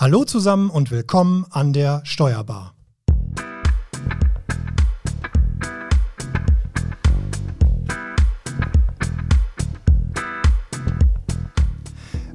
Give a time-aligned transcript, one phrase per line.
[0.00, 2.72] Hallo zusammen und willkommen an der Steuerbar.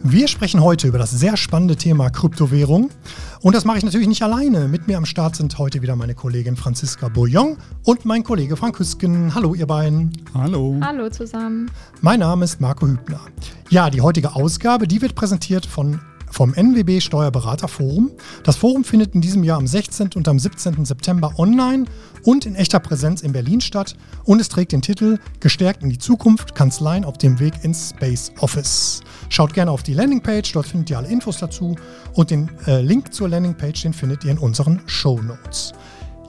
[0.03, 2.89] Wir sprechen heute über das sehr spannende Thema Kryptowährung.
[3.39, 4.67] Und das mache ich natürlich nicht alleine.
[4.67, 7.55] Mit mir am Start sind heute wieder meine Kollegin Franziska Bouillon
[7.85, 9.33] und mein Kollege Frank Hüsken.
[9.33, 10.11] Hallo, ihr beiden.
[10.33, 10.77] Hallo.
[10.81, 11.71] Hallo zusammen.
[12.01, 13.21] Mein Name ist Marco Hübner.
[13.69, 16.01] Ja, die heutige Ausgabe, die wird präsentiert von
[16.33, 18.11] vom NWB Steuerberaterforum.
[18.43, 20.09] Das Forum findet in diesem Jahr am 16.
[20.15, 20.83] und am 17.
[20.83, 21.85] September online
[22.23, 25.99] und in echter Präsenz in Berlin statt und es trägt den Titel Gestärkt in die
[25.99, 29.01] Zukunft, Kanzleien auf dem Weg ins Space Office.
[29.29, 31.75] Schaut gerne auf die Landingpage, dort findet ihr alle Infos dazu
[32.13, 35.73] und den äh, Link zur Landingpage, den findet ihr in unseren Show Notes.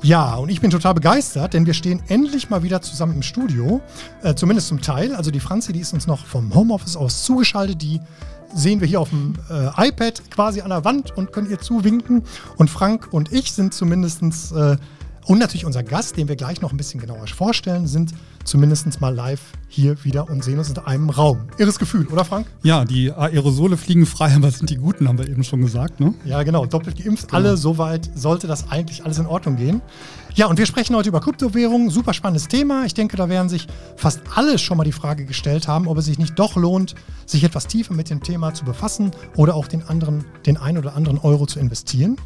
[0.04, 3.80] Ja, und ich bin total begeistert, denn wir stehen endlich mal wieder zusammen im Studio,
[4.22, 5.14] äh, zumindest zum Teil.
[5.14, 8.02] Also die Franzi, die ist uns noch vom Homeoffice aus zugeschaltet, die
[8.54, 12.22] sehen wir hier auf dem äh, iPad quasi an der Wand und können ihr zuwinken.
[12.56, 14.22] Und Frank und ich sind zumindest,
[14.52, 14.76] äh,
[15.26, 18.12] und natürlich unser Gast, den wir gleich noch ein bisschen genauer vorstellen, sind
[18.44, 21.48] zumindest mal live hier wieder und sehen uns in einem Raum.
[21.58, 22.46] Irres Gefühl, oder Frank?
[22.62, 25.98] Ja, die Aerosole fliegen frei, aber sind die guten, haben wir eben schon gesagt.
[25.98, 26.14] Ne?
[26.24, 26.66] Ja, genau.
[26.66, 27.36] Doppelt geimpft, genau.
[27.36, 27.56] alle.
[27.56, 29.80] Soweit sollte das eigentlich alles in Ordnung gehen.
[30.36, 31.90] Ja, und wir sprechen heute über Kryptowährungen.
[31.90, 32.84] Super spannendes Thema.
[32.86, 36.06] Ich denke, da werden sich fast alle schon mal die Frage gestellt haben, ob es
[36.06, 39.84] sich nicht doch lohnt, sich etwas tiefer mit dem Thema zu befassen oder auch den
[39.84, 42.16] anderen, den ein oder anderen Euro zu investieren.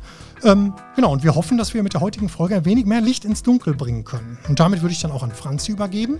[0.43, 3.27] Ähm, genau, und wir hoffen, dass wir mit der heutigen Folge ein wenig mehr Licht
[3.27, 4.39] ins Dunkel bringen können.
[4.49, 6.19] Und damit würde ich dann auch an Franzi übergeben.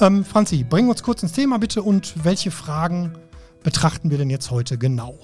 [0.00, 3.12] Ähm, Franzi, bring uns kurz ins Thema bitte und welche Fragen
[3.62, 5.16] betrachten wir denn jetzt heute genau?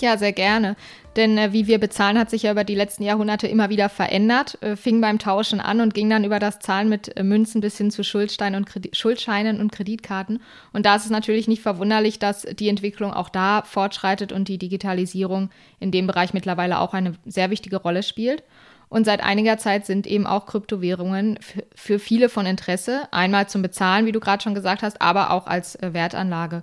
[0.00, 0.76] Ja, sehr gerne.
[1.16, 4.60] Denn äh, wie wir bezahlen, hat sich ja über die letzten Jahrhunderte immer wieder verändert.
[4.62, 7.76] Äh, fing beim Tauschen an und ging dann über das Zahlen mit äh, Münzen bis
[7.76, 10.40] hin zu Schuldsteinen und Schuldscheinen und Kreditkarten.
[10.72, 14.58] Und da ist es natürlich nicht verwunderlich, dass die Entwicklung auch da fortschreitet und die
[14.58, 18.42] Digitalisierung in dem Bereich mittlerweile auch eine sehr wichtige Rolle spielt.
[18.88, 21.38] Und seit einiger Zeit sind eben auch Kryptowährungen
[21.74, 23.08] für viele von Interesse.
[23.10, 26.62] Einmal zum Bezahlen, wie du gerade schon gesagt hast, aber auch als äh, Wertanlage.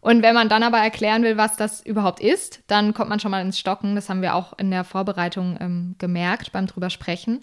[0.00, 3.30] Und wenn man dann aber erklären will, was das überhaupt ist, dann kommt man schon
[3.30, 3.94] mal ins Stocken.
[3.94, 7.40] Das haben wir auch in der Vorbereitung ähm, gemerkt beim drüber sprechen.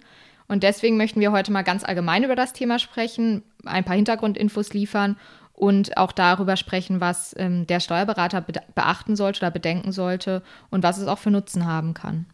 [0.48, 4.74] Und deswegen möchten wir heute mal ganz allgemein über das Thema sprechen, ein paar Hintergrundinfos
[4.74, 5.18] liefern
[5.54, 10.84] und auch darüber sprechen, was ähm, der Steuerberater be beachten sollte oder bedenken sollte und
[10.84, 12.26] was es auch für Nutzen haben kann.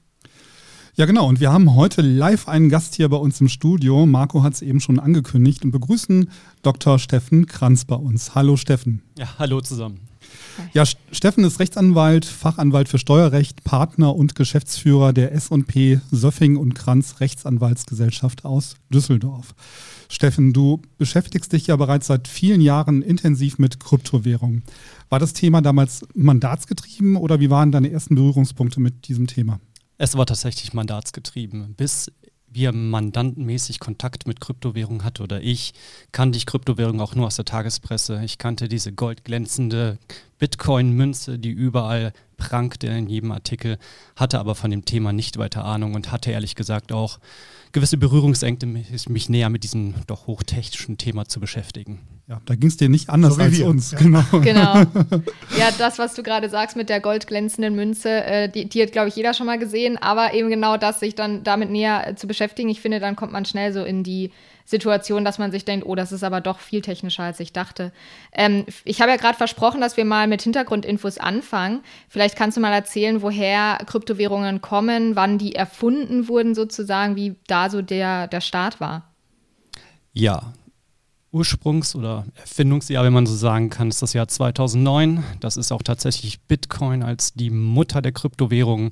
[0.95, 1.27] Ja, genau.
[1.27, 4.05] Und wir haben heute live einen Gast hier bei uns im Studio.
[4.05, 6.29] Marco hat es eben schon angekündigt und begrüßen
[6.61, 6.99] Dr.
[6.99, 8.35] Steffen Kranz bei uns.
[8.35, 9.01] Hallo Steffen.
[9.17, 10.01] Ja, hallo zusammen.
[10.73, 17.15] Ja, Steffen ist Rechtsanwalt, Fachanwalt für Steuerrecht, Partner und Geschäftsführer der S&P Söffing und Kranz
[17.19, 19.55] Rechtsanwaltsgesellschaft aus Düsseldorf.
[20.09, 24.61] Steffen, du beschäftigst dich ja bereits seit vielen Jahren intensiv mit Kryptowährungen.
[25.09, 29.59] War das Thema damals mandatsgetrieben oder wie waren deine ersten Berührungspunkte mit diesem Thema?
[29.97, 31.75] Es war tatsächlich mandatsgetrieben.
[31.75, 32.11] Bis
[32.53, 35.73] wir mandantenmäßig Kontakt mit Kryptowährungen hatte oder ich,
[36.11, 38.21] kannte ich Kryptowährungen auch nur aus der Tagespresse.
[38.23, 39.97] Ich kannte diese goldglänzende
[40.37, 43.77] Bitcoin-Münze, die überall prankte in jedem Artikel,
[44.15, 47.19] hatte aber von dem Thema nicht weiter Ahnung und hatte ehrlich gesagt auch
[47.71, 51.99] gewisse Berührungsängste, mich näher mit diesem doch hochtechnischen Thema zu beschäftigen.
[52.27, 53.67] Ja, da ging es dir nicht anders so als wir.
[53.67, 53.91] uns.
[53.91, 53.97] Ja.
[53.97, 54.23] Genau.
[54.31, 54.73] genau.
[55.57, 59.09] Ja, das, was du gerade sagst mit der goldglänzenden Münze, äh, die, die, hat, glaube
[59.09, 59.97] ich, jeder schon mal gesehen.
[59.97, 63.33] Aber eben genau das, sich dann damit näher äh, zu beschäftigen, ich finde, dann kommt
[63.33, 64.31] man schnell so in die
[64.65, 67.91] Situation, dass man sich denkt, oh, das ist aber doch viel technischer, als ich dachte.
[68.31, 71.81] Ähm, ich habe ja gerade versprochen, dass wir mal mit Hintergrundinfos anfangen.
[72.07, 77.69] Vielleicht kannst du mal erzählen, woher Kryptowährungen kommen, wann die erfunden wurden sozusagen, wie da
[77.69, 79.11] so der, der Start war.
[80.13, 80.53] Ja,
[81.33, 85.23] Ursprungs- oder Erfindungsjahr, wenn man so sagen kann, ist das Jahr 2009.
[85.39, 88.91] Das ist auch tatsächlich Bitcoin als die Mutter der Kryptowährungen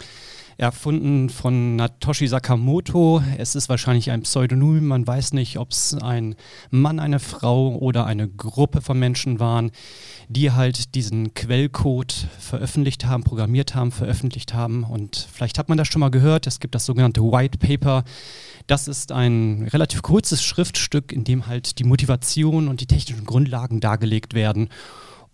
[0.62, 3.24] erfunden von Natoshi Sakamoto.
[3.38, 4.86] Es ist wahrscheinlich ein Pseudonym.
[4.88, 6.36] Man weiß nicht, ob es ein
[6.70, 9.72] Mann, eine Frau oder eine Gruppe von Menschen waren,
[10.30, 14.84] die halt diesen Quellcode veröffentlicht haben, programmiert haben, veröffentlicht haben.
[14.84, 16.46] Und vielleicht hat man das schon mal gehört.
[16.46, 18.04] Es gibt das sogenannte White Paper
[18.68, 23.82] das ist ein relativ kurzes Schriftstück, in dem halt die Motivation und die technischen Grundlagen
[23.82, 24.70] dargelegt werden.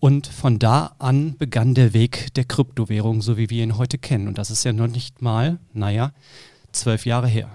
[0.00, 4.28] Und von da an begann der Weg der Kryptowährung, so wie wir ihn heute kennen.
[4.28, 6.12] Und das ist ja noch nicht mal, naja,
[6.72, 7.48] zwölf Jahre her.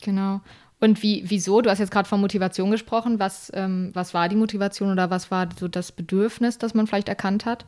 [0.00, 0.40] Genau.
[0.78, 1.62] Und wie, wieso?
[1.62, 3.18] Du hast jetzt gerade von Motivation gesprochen.
[3.18, 7.08] Was, ähm, was war die Motivation oder was war so das Bedürfnis, das man vielleicht
[7.08, 7.64] erkannt hat?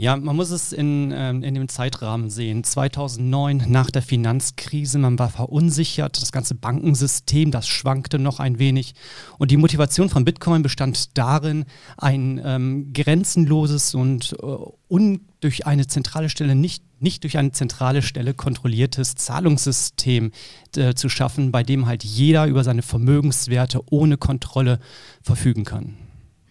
[0.00, 2.62] Ja, man muss es in, ähm, in dem Zeitrahmen sehen.
[2.62, 8.94] 2009 nach der Finanzkrise, man war verunsichert, das ganze Bankensystem, das schwankte noch ein wenig.
[9.38, 11.64] Und die Motivation von Bitcoin bestand darin,
[11.96, 14.46] ein ähm, grenzenloses und äh,
[14.88, 20.30] un, durch eine zentrale Stelle nicht, nicht durch eine zentrale Stelle kontrolliertes Zahlungssystem
[20.76, 24.78] äh, zu schaffen, bei dem halt jeder über seine Vermögenswerte ohne Kontrolle
[25.22, 25.96] verfügen kann.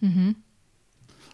[0.00, 0.36] Mhm.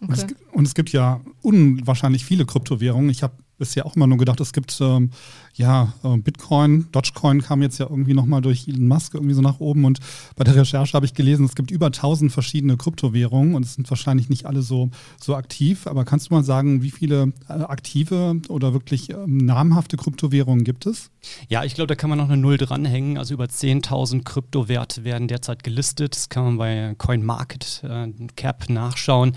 [0.05, 0.13] Okay.
[0.13, 3.11] Und, es, und, es, gibt ja unwahrscheinlich viele Kryptowährungen.
[3.11, 5.11] Ich habe bisher auch immer nur gedacht, es gibt ähm,
[5.55, 9.61] ja, äh, Bitcoin, Dogecoin kam jetzt ja irgendwie nochmal durch Elon Musk irgendwie so nach
[9.61, 9.85] oben.
[9.85, 10.01] Und
[10.37, 13.89] bei der Recherche habe ich gelesen, es gibt über 1000 verschiedene Kryptowährungen und es sind
[13.89, 14.91] wahrscheinlich nicht alle so,
[15.21, 19.97] so aktiv, aber kannst du mal sagen, wie viele äh, aktive oder wirklich ähm, namhafte
[19.97, 21.11] Kryptowährungen gibt es?
[21.49, 25.29] Ja, ich glaube, da kann man noch eine Null dranhängen, also über 10.000 Kryptowerte werden
[25.29, 29.37] derzeit gelistet, das kann man bei CoinMarketCap äh, nachschauen.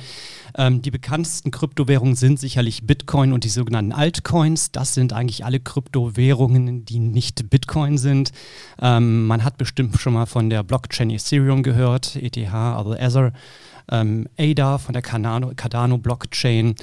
[0.57, 5.59] Ähm, die bekanntesten Kryptowährungen sind sicherlich Bitcoin und die sogenannten Altcoins, das sind eigentlich alle
[5.59, 8.31] Kryptowährungen, Währungen, die nicht Bitcoin sind.
[8.81, 13.33] Ähm, man hat bestimmt schon mal von der Blockchain Ethereum gehört, ETH, also Ether,
[13.92, 16.75] ähm, ADA von der Cardano, Cardano Blockchain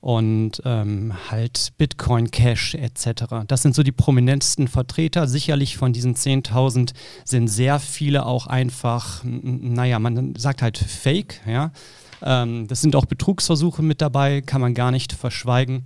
[0.00, 3.24] und ähm, halt Bitcoin Cash etc.
[3.48, 5.26] Das sind so die prominentesten Vertreter.
[5.26, 6.92] Sicherlich von diesen 10.000
[7.24, 11.72] sind sehr viele auch einfach, naja, man sagt halt Fake, ja.
[12.22, 15.84] Ähm, das sind auch Betrugsversuche mit dabei, kann man gar nicht verschweigen,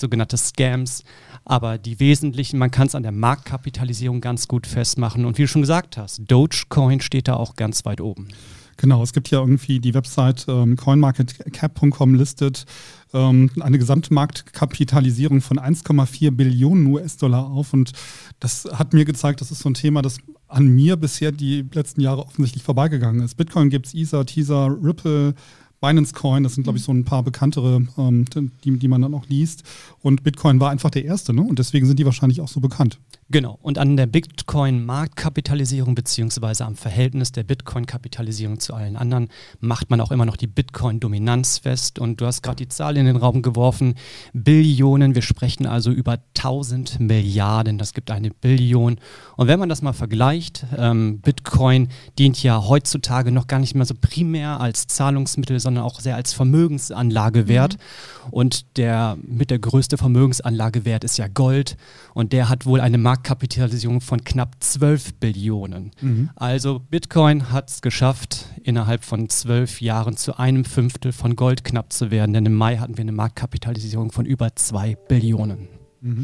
[0.00, 1.04] sogenannte Scams.
[1.44, 5.24] Aber die wesentlichen, man kann es an der Marktkapitalisierung ganz gut festmachen.
[5.24, 8.28] Und wie du schon gesagt hast, Dogecoin steht da auch ganz weit oben.
[8.76, 12.64] Genau, es gibt ja irgendwie die Website ähm, coinmarketcap.com listet
[13.12, 17.72] ähm, eine Gesamtmarktkapitalisierung von 1,4 Billionen US-Dollar auf.
[17.72, 17.92] Und
[18.40, 20.18] das hat mir gezeigt, das ist so ein Thema, das
[20.48, 23.36] an mir bisher die letzten Jahre offensichtlich vorbeigegangen ist.
[23.36, 25.34] Bitcoin gibt es, Ether, Teaser, Ripple,
[25.80, 28.24] Binance Coin, das sind, glaube ich, so ein paar bekanntere, ähm,
[28.64, 29.64] die, die man dann auch liest.
[30.00, 31.42] Und Bitcoin war einfach der erste, ne?
[31.42, 32.98] Und deswegen sind die wahrscheinlich auch so bekannt.
[33.30, 33.58] Genau.
[33.62, 39.28] Und an der Bitcoin-Marktkapitalisierung beziehungsweise am Verhältnis der Bitcoin-Kapitalisierung zu allen anderen
[39.60, 41.98] macht man auch immer noch die Bitcoin-Dominanz fest.
[41.98, 43.94] Und du hast gerade die Zahl in den Raum geworfen.
[44.34, 45.14] Billionen.
[45.14, 47.78] Wir sprechen also über 1000 Milliarden.
[47.78, 48.98] Das gibt eine Billion.
[49.36, 51.88] Und wenn man das mal vergleicht, ähm, Bitcoin
[52.18, 56.34] dient ja heutzutage noch gar nicht mehr so primär als Zahlungsmittel, sondern auch sehr als
[56.34, 57.78] Vermögensanlagewert.
[57.78, 58.32] Mhm.
[58.32, 61.78] Und der mit der größte Vermögensanlagewert ist ja Gold.
[62.12, 65.92] Und der hat wohl eine Markt Marktkapitalisierung von knapp 12 Billionen.
[66.00, 66.30] Mhm.
[66.34, 71.92] Also Bitcoin hat es geschafft, innerhalb von zwölf Jahren zu einem Fünftel von Gold knapp
[71.92, 72.32] zu werden.
[72.32, 75.68] Denn im Mai hatten wir eine Marktkapitalisierung von über 2 Billionen.
[76.00, 76.22] Mhm.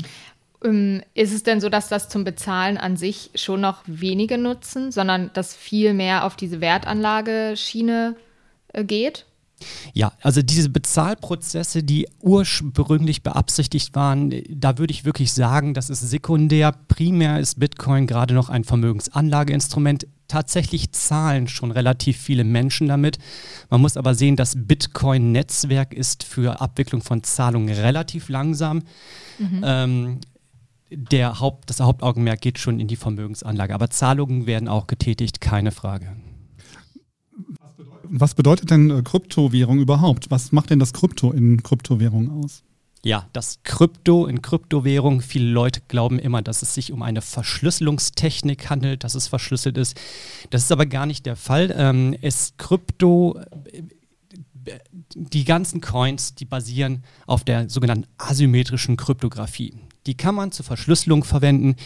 [0.64, 4.90] Ähm, ist es denn so, dass das zum Bezahlen an sich schon noch wenige nutzen,
[4.90, 8.16] sondern dass viel mehr auf diese Wertanlageschiene
[8.72, 9.26] äh, geht?
[9.92, 16.00] Ja, also diese Bezahlprozesse, die ursprünglich beabsichtigt waren, da würde ich wirklich sagen, das ist
[16.00, 16.72] sekundär.
[16.88, 20.06] Primär ist Bitcoin gerade noch ein Vermögensanlageinstrument.
[20.28, 23.18] Tatsächlich zahlen schon relativ viele Menschen damit.
[23.68, 28.82] Man muss aber sehen, das Bitcoin-Netzwerk ist für Abwicklung von Zahlungen relativ langsam.
[29.38, 29.60] Mhm.
[29.64, 30.20] Ähm,
[30.92, 33.74] der Haupt, das Hauptaugenmerk geht schon in die Vermögensanlage.
[33.74, 36.16] Aber Zahlungen werden auch getätigt, keine Frage
[38.10, 40.30] was bedeutet denn äh, Kryptowährung überhaupt?
[40.30, 42.62] Was macht denn das Krypto in Kryptowährung aus?
[43.02, 48.68] Ja, das Krypto in Kryptowährung, viele Leute glauben immer, dass es sich um eine Verschlüsselungstechnik
[48.68, 49.98] handelt, dass es verschlüsselt ist.
[50.50, 51.74] Das ist aber gar nicht der Fall.
[51.74, 53.40] Ähm, es Krypto,
[55.14, 59.74] die ganzen Coins, die basieren auf der sogenannten asymmetrischen Kryptographie.
[60.06, 61.76] Die kann man zur Verschlüsselung verwenden.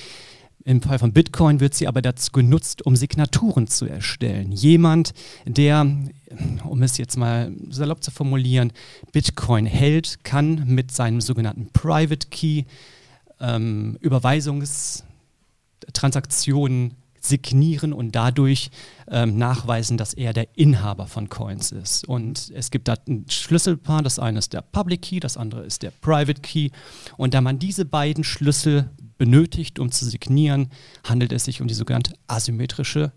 [0.66, 4.50] Im Fall von Bitcoin wird sie aber dazu genutzt, um Signaturen zu erstellen.
[4.50, 5.12] Jemand,
[5.44, 5.86] der,
[6.64, 8.72] um es jetzt mal salopp zu formulieren,
[9.12, 12.64] Bitcoin hält, kann mit seinem sogenannten Private Key
[13.40, 16.94] ähm, Überweisungstransaktionen
[17.26, 18.70] signieren und dadurch
[19.08, 22.06] ähm, nachweisen, dass er der Inhaber von Coins ist.
[22.06, 25.82] Und es gibt da ein Schlüsselpaar, das eine ist der Public Key, das andere ist
[25.82, 26.70] der Private Key.
[27.16, 30.68] Und da man diese beiden Schlüssel benötigt, um zu signieren,
[31.06, 33.12] handelt es sich um die sogenannte asymmetrische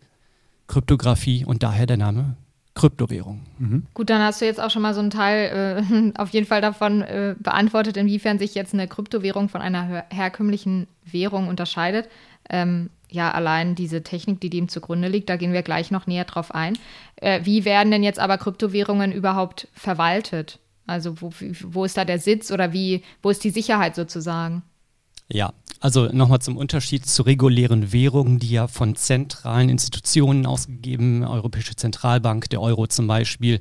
[0.67, 2.35] Kryptographie und daher der Name
[2.77, 3.41] Kryptowährung.
[3.57, 3.87] Mhm.
[3.95, 6.61] Gut, dann hast du jetzt auch schon mal so einen Teil äh, auf jeden Fall
[6.61, 12.07] davon äh, beantwortet, inwiefern sich jetzt eine Kryptowährung von einer her herkömmlichen Währung unterscheidet.
[12.49, 16.25] Ähm, ja, allein diese Technik, die dem zugrunde liegt, da gehen wir gleich noch näher
[16.25, 16.77] drauf ein.
[17.15, 20.59] Äh, wie werden denn jetzt aber Kryptowährungen überhaupt verwaltet?
[20.85, 21.31] Also wo,
[21.63, 24.63] wo ist da der Sitz oder wie, wo ist die Sicherheit sozusagen?
[25.29, 31.75] Ja, Also nochmal zum Unterschied zu regulären Währungen, die ja von zentralen Institutionen ausgegeben, Europäische
[31.75, 33.60] Zentralbank, der Euro zum Beispiel,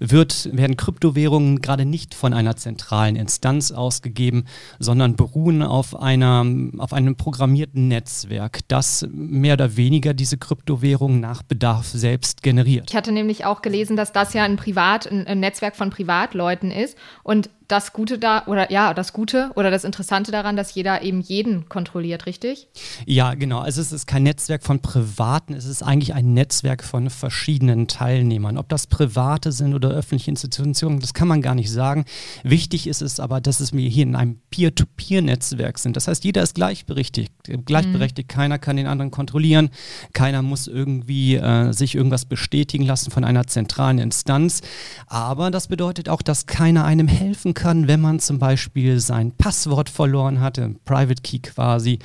[0.00, 4.44] wird, werden Kryptowährungen gerade nicht von einer zentralen Instanz ausgegeben,
[4.78, 6.46] sondern beruhen auf, einer,
[6.78, 12.90] auf einem programmierten Netzwerk, das mehr oder weniger diese Kryptowährungen nach Bedarf selbst generiert.
[12.90, 16.70] Ich hatte nämlich auch gelesen, dass das ja ein Privat, ein, ein Netzwerk von Privatleuten
[16.70, 21.02] ist und das Gute da, oder ja, das Gute oder das Interessante daran, dass jeder
[21.02, 22.66] eben jeden kontrolliert, richtig?
[23.04, 23.60] Ja, genau.
[23.60, 28.56] Also es ist kein Netzwerk von Privaten, es ist eigentlich ein Netzwerk von verschiedenen Teilnehmern.
[28.56, 32.06] Ob das Private sind oder öffentliche Institutionen, das kann man gar nicht sagen.
[32.42, 35.94] Wichtig ist es aber, dass es wir hier in einem Peer-to-Peer-Netzwerk sind.
[35.94, 37.32] Das heißt, jeder ist gleichberechtigt.
[37.66, 38.34] Gleichberechtigt, mhm.
[38.34, 39.68] keiner kann den anderen kontrollieren,
[40.14, 44.62] keiner muss irgendwie äh, sich irgendwas bestätigen lassen von einer zentralen Instanz.
[45.06, 49.32] Aber das bedeutet auch, dass keiner einem helfen kann kann, wenn man zum Beispiel sein
[49.32, 51.98] Passwort verloren hat, ein Private Key quasi.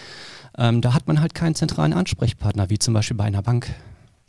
[0.57, 3.69] Ähm, da hat man halt keinen zentralen Ansprechpartner, wie zum Beispiel bei einer Bank.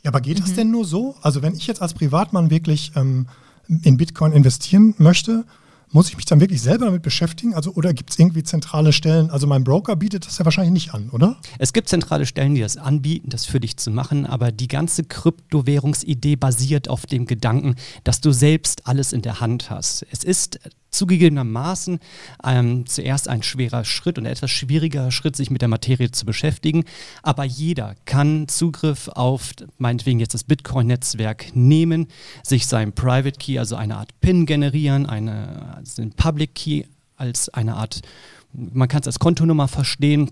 [0.03, 0.43] Ja, aber geht mhm.
[0.43, 1.15] das denn nur so?
[1.23, 3.27] Also wenn ich jetzt als Privatmann wirklich ähm,
[3.67, 5.45] in Bitcoin investieren möchte,
[5.91, 7.53] muss ich mich dann wirklich selber damit beschäftigen?
[7.53, 9.29] Also, oder gibt es irgendwie zentrale Stellen?
[9.29, 11.37] Also mein Broker bietet das ja wahrscheinlich nicht an, oder?
[11.57, 15.05] Es gibt zentrale Stellen, die das anbieten, das für dich zu machen, aber die ganze
[15.05, 20.05] Kryptowährungsidee basiert auf dem Gedanken, dass du selbst alles in der Hand hast.
[20.11, 20.59] Es ist
[20.95, 21.99] zugegebenermaßen
[22.43, 26.85] ähm, zuerst ein schwerer Schritt und etwas schwieriger Schritt, sich mit der Materie zu beschäftigen.
[27.23, 32.07] Aber jeder kann Zugriff auf meinetwegen jetzt das Bitcoin-Netzwerk nehmen,
[32.43, 36.83] sich sein Private Key, also eine Art PIN generieren, eine, also einen Public Key
[37.17, 38.01] als eine Art,
[38.53, 40.31] man kann es als Kontonummer verstehen,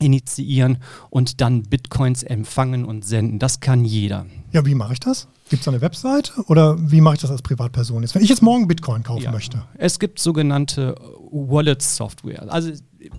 [0.00, 0.78] initiieren
[1.10, 3.38] und dann Bitcoins empfangen und senden.
[3.38, 4.26] Das kann jeder.
[4.52, 5.28] Ja, wie mache ich das?
[5.48, 8.14] Gibt es eine Webseite oder wie mache ich das als Privatperson jetzt?
[8.14, 9.32] Wenn ich jetzt morgen Bitcoin kaufen ja.
[9.32, 9.64] möchte.
[9.74, 10.94] Es gibt sogenannte
[11.30, 12.50] Wallet-Software.
[12.52, 12.70] Also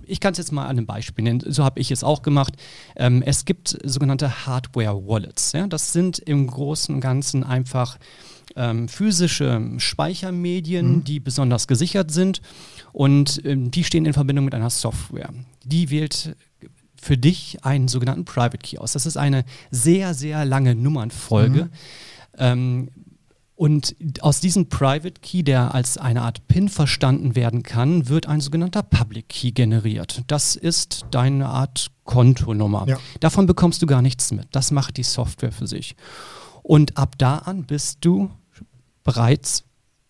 [0.06, 1.42] ich kann es jetzt mal an einem Beispiel nennen.
[1.46, 2.56] So habe ich es auch gemacht.
[2.96, 5.52] Ähm, es gibt sogenannte Hardware-Wallets.
[5.54, 5.68] Ja?
[5.68, 7.98] Das sind im Großen und Ganzen einfach
[8.56, 11.04] ähm, physische Speichermedien, mhm.
[11.04, 12.42] die besonders gesichert sind
[12.92, 15.30] und ähm, die stehen in Verbindung mit einer Software.
[15.64, 16.36] Die wählt
[17.02, 18.94] für dich einen sogenannten Private Key aus.
[18.94, 21.66] Das ist eine sehr, sehr lange Nummernfolge.
[21.66, 21.70] Mhm.
[22.38, 22.90] Ähm,
[23.56, 28.42] und aus diesem Private Key, der als eine Art PIN verstanden werden kann, wird ein
[28.42, 30.24] sogenannter Public Key generiert.
[30.28, 32.86] Das ist deine Art Kontonummer.
[32.88, 32.98] Ja.
[33.20, 34.48] Davon bekommst du gar nichts mit.
[34.52, 35.96] Das macht die Software für sich.
[36.64, 38.32] Und ab da an bist du
[39.04, 39.64] bereits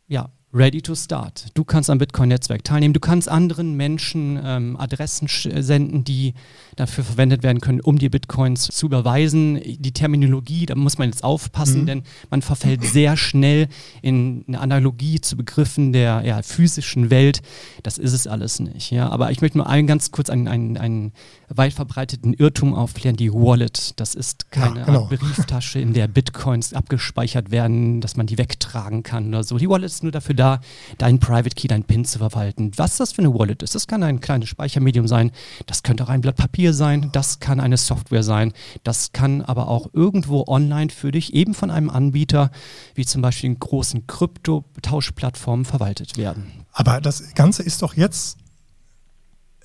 [0.07, 1.45] ja, ready to start.
[1.53, 2.93] Du kannst am Bitcoin-Netzwerk teilnehmen.
[2.93, 6.33] Du kannst anderen Menschen ähm, Adressen senden, die
[6.75, 9.61] dafür verwendet werden können, um die Bitcoins zu überweisen.
[9.63, 11.85] Die Terminologie, da muss man jetzt aufpassen, mhm.
[11.85, 13.67] denn man verfällt sehr schnell
[14.01, 17.41] in eine Analogie zu Begriffen der ja, physischen Welt.
[17.83, 18.91] Das ist es alles nicht.
[18.91, 19.09] Ja?
[19.09, 21.13] Aber ich möchte nur allen ganz kurz einen, einen, einen
[21.47, 23.15] weit verbreiteten Irrtum aufklären.
[23.15, 25.05] Die Wallet, das ist keine ja, genau.
[25.05, 29.57] Brieftasche, in der Bitcoins abgespeichert werden, dass man die wegtragen kann oder so.
[29.57, 30.59] Die Wallet ist nur dafür da,
[30.97, 32.71] deinen Private Key, deinen PIN zu verwalten.
[32.75, 35.31] Was das für eine Wallet ist, das kann ein kleines Speichermedium sein,
[35.67, 39.67] das könnte auch ein Blatt Papier sein, das kann eine Software sein, das kann aber
[39.67, 42.49] auch irgendwo online für dich eben von einem Anbieter,
[42.95, 46.65] wie zum Beispiel in großen Krypto-Tauschplattformen verwaltet werden.
[46.73, 48.37] Aber das Ganze ist doch jetzt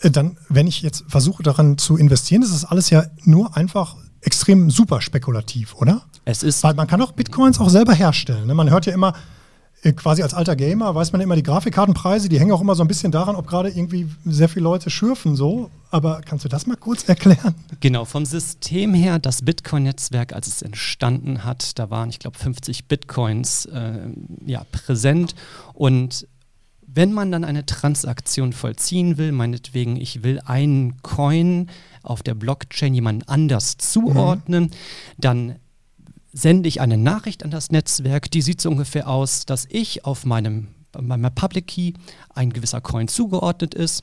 [0.00, 3.97] äh, dann, wenn ich jetzt versuche daran zu investieren, ist das alles ja nur einfach
[4.21, 6.02] extrem super spekulativ, oder?
[6.25, 6.62] Es ist.
[6.64, 8.47] Weil man kann auch Bitcoins auch selber herstellen.
[8.47, 8.54] Ne?
[8.54, 9.14] Man hört ja immer,
[9.92, 12.88] quasi als alter Gamer weiß man immer die Grafikkartenpreise, die hängen auch immer so ein
[12.88, 15.70] bisschen daran, ob gerade irgendwie sehr viele Leute schürfen so.
[15.90, 17.54] Aber kannst du das mal kurz erklären?
[17.80, 22.86] Genau, vom System her, das Bitcoin-Netzwerk, als es entstanden hat, da waren, ich glaube, 50
[22.86, 24.08] Bitcoins äh,
[24.44, 25.34] ja, präsent.
[25.74, 26.26] Und
[26.86, 31.68] wenn man dann eine Transaktion vollziehen will, meinetwegen, ich will einen Coin
[32.02, 34.70] auf der Blockchain jemand anders zuordnen, mhm.
[35.18, 35.56] dann
[36.36, 40.26] sende ich eine Nachricht an das Netzwerk, die sieht so ungefähr aus, dass ich auf
[40.26, 40.68] meinem
[41.00, 41.92] meinem Public Key
[42.34, 44.02] ein gewisser Coin zugeordnet ist.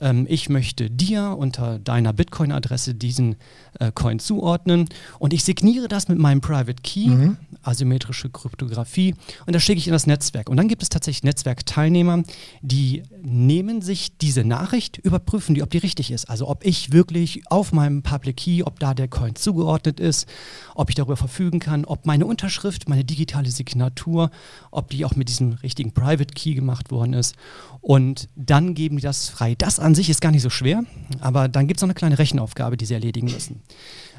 [0.00, 3.36] Ähm, ich möchte dir unter deiner Bitcoin-Adresse diesen
[3.78, 7.36] äh, Coin zuordnen und ich signiere das mit meinem Private Key, mhm.
[7.62, 9.14] asymmetrische Kryptographie,
[9.46, 10.48] und das schicke ich in das Netzwerk.
[10.48, 12.22] Und dann gibt es tatsächlich Netzwerkteilnehmer,
[12.62, 16.28] die nehmen sich diese Nachricht, überprüfen die, ob die richtig ist.
[16.28, 20.26] Also ob ich wirklich auf meinem Public Key, ob da der Coin zugeordnet ist,
[20.74, 24.30] ob ich darüber verfügen kann, ob meine Unterschrift, meine digitale Signatur,
[24.70, 27.34] ob die auch mit diesem richtigen Private Key gemacht worden ist.
[27.80, 29.54] Und dann geben die das frei.
[29.56, 30.84] Das an sich ist gar nicht so schwer,
[31.20, 33.62] aber dann gibt es noch eine kleine Rechenaufgabe, die sie erledigen müssen.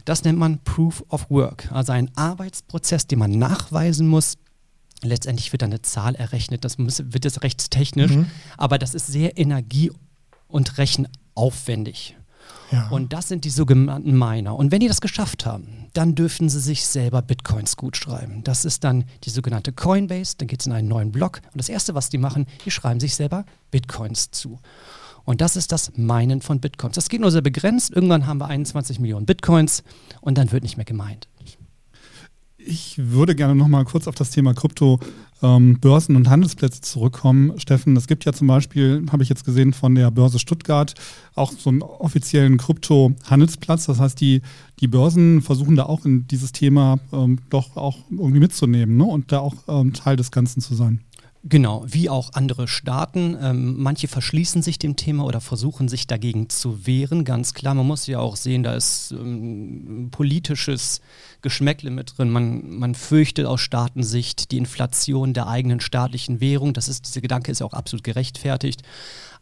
[0.05, 4.37] Das nennt man Proof of Work, also ein Arbeitsprozess, den man nachweisen muss,
[5.03, 8.27] Letztendlich wird dann eine Zahl errechnet, das muss, wird jetzt rechtstechnisch, mhm.
[8.57, 9.91] aber das ist sehr energie-
[10.47, 12.17] und rechenaufwendig.
[12.71, 12.87] Ja.
[12.89, 14.55] Und das sind die sogenannten Miner.
[14.55, 18.43] Und wenn die das geschafft haben, dann dürfen sie sich selber Bitcoins gut schreiben.
[18.43, 20.35] Das ist dann die sogenannte Coinbase.
[20.37, 21.41] Dann geht es in einen neuen Block.
[21.51, 24.59] Und das Erste, was die machen, die schreiben sich selber Bitcoins zu.
[25.23, 26.95] Und das ist das Meinen von Bitcoins.
[26.95, 27.91] Das geht nur sehr begrenzt.
[27.91, 29.83] Irgendwann haben wir 21 Millionen Bitcoins
[30.21, 31.27] und dann wird nicht mehr gemeint.
[32.65, 34.99] Ich würde gerne noch mal kurz auf das Thema Krypto
[35.41, 37.59] ähm, Börsen und Handelsplätze zurückkommen.
[37.59, 40.93] Steffen, es gibt ja zum Beispiel, habe ich jetzt gesehen, von der Börse Stuttgart
[41.35, 43.85] auch so einen offiziellen Krypto-Handelsplatz.
[43.85, 44.41] Das heißt, die,
[44.79, 49.05] die Börsen versuchen da auch in dieses Thema ähm, doch auch irgendwie mitzunehmen ne?
[49.05, 51.01] und da auch ähm, Teil des Ganzen zu sein.
[51.43, 53.35] Genau, wie auch andere Staaten.
[53.41, 57.73] Ähm, manche verschließen sich dem Thema oder versuchen sich dagegen zu wehren, ganz klar.
[57.73, 61.01] Man muss ja auch sehen, da ist ähm, politisches
[61.41, 62.29] Geschmäckle mit drin.
[62.29, 66.73] Man, man fürchtet aus Staatensicht die Inflation der eigenen staatlichen Währung.
[66.73, 68.83] Das ist, dieser Gedanke ist ja auch absolut gerechtfertigt.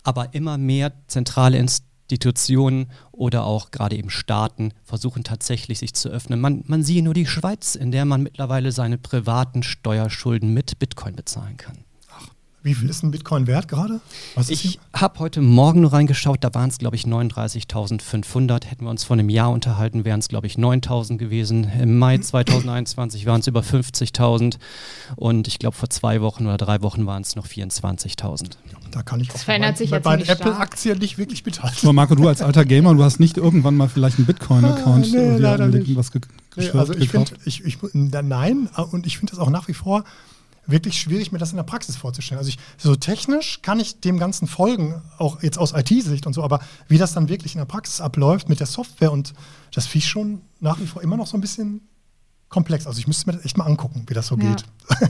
[0.02, 6.40] Aber immer mehr zentrale Institutionen oder auch gerade eben Staaten versuchen tatsächlich sich zu öffnen.
[6.40, 11.18] Man, man sieht nur die Schweiz, in der man mittlerweile seine privaten Steuerschulden mit Bitcoin
[11.18, 11.84] bezahlen kann.
[12.62, 14.02] Wie viel ist ein Bitcoin wert gerade?
[14.50, 18.66] ich habe heute Morgen nur reingeschaut, da waren es, glaube ich, 39.500.
[18.66, 21.72] Hätten wir uns vor einem Jahr unterhalten, wären es, glaube ich, 9.000 gewesen.
[21.80, 24.58] Im Mai 2021 waren es über 50.000
[25.16, 28.52] und ich glaube, vor zwei Wochen oder drei Wochen waren es noch 24.000.
[28.92, 31.80] Da kann ich das auch verändert bei, sich bei, bei Apple-Aktien nicht wirklich mithalten.
[31.84, 35.18] Aber Marco, du als alter Gamer, du hast nicht irgendwann mal vielleicht einen Bitcoin-Account ah,
[35.18, 35.96] nee, leider nicht.
[35.96, 36.22] was ge
[36.58, 40.04] nee, also ich finde, ich, ich, nein, und ich finde das auch nach wie vor
[40.72, 42.40] wirklich schwierig, mir das in der Praxis vorzustellen.
[42.40, 46.44] Also ich, so technisch kann ich dem Ganzen folgen, auch jetzt aus IT-Sicht und so,
[46.44, 49.34] aber wie das dann wirklich in der Praxis abläuft mit der Software und
[49.74, 51.82] das finde ich schon nach wie vor immer noch so ein bisschen
[52.50, 52.88] komplex.
[52.88, 54.50] Also ich müsste mir das echt mal angucken, wie das so ja.
[54.50, 54.66] geht.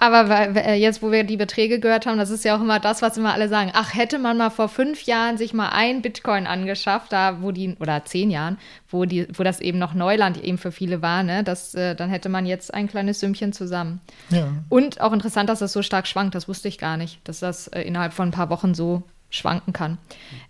[0.00, 3.02] Aber äh, jetzt, wo wir die Beträge gehört haben, das ist ja auch immer das,
[3.02, 3.72] was immer alle sagen.
[3.74, 7.76] Ach, hätte man mal vor fünf Jahren sich mal ein Bitcoin angeschafft, da wo die,
[7.80, 11.42] oder zehn Jahren, wo, die, wo das eben noch Neuland eben für viele war, ne,
[11.42, 14.00] das, äh, dann hätte man jetzt ein kleines Sümmchen zusammen.
[14.30, 14.46] Ja.
[14.68, 17.66] Und auch interessant, dass das so stark schwankt, das wusste ich gar nicht, dass das
[17.66, 19.98] äh, innerhalb von ein paar Wochen so schwanken kann.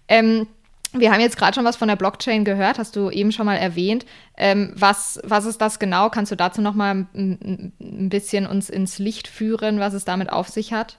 [0.09, 0.47] Ähm,
[0.93, 3.57] wir haben jetzt gerade schon was von der Blockchain gehört, hast du eben schon mal
[3.57, 4.07] erwähnt.
[4.37, 6.09] Ähm, was, was ist das genau?
[6.11, 10.31] Kannst du dazu noch mal ein, ein bisschen uns ins Licht führen, was es damit
[10.31, 10.99] auf sich hat?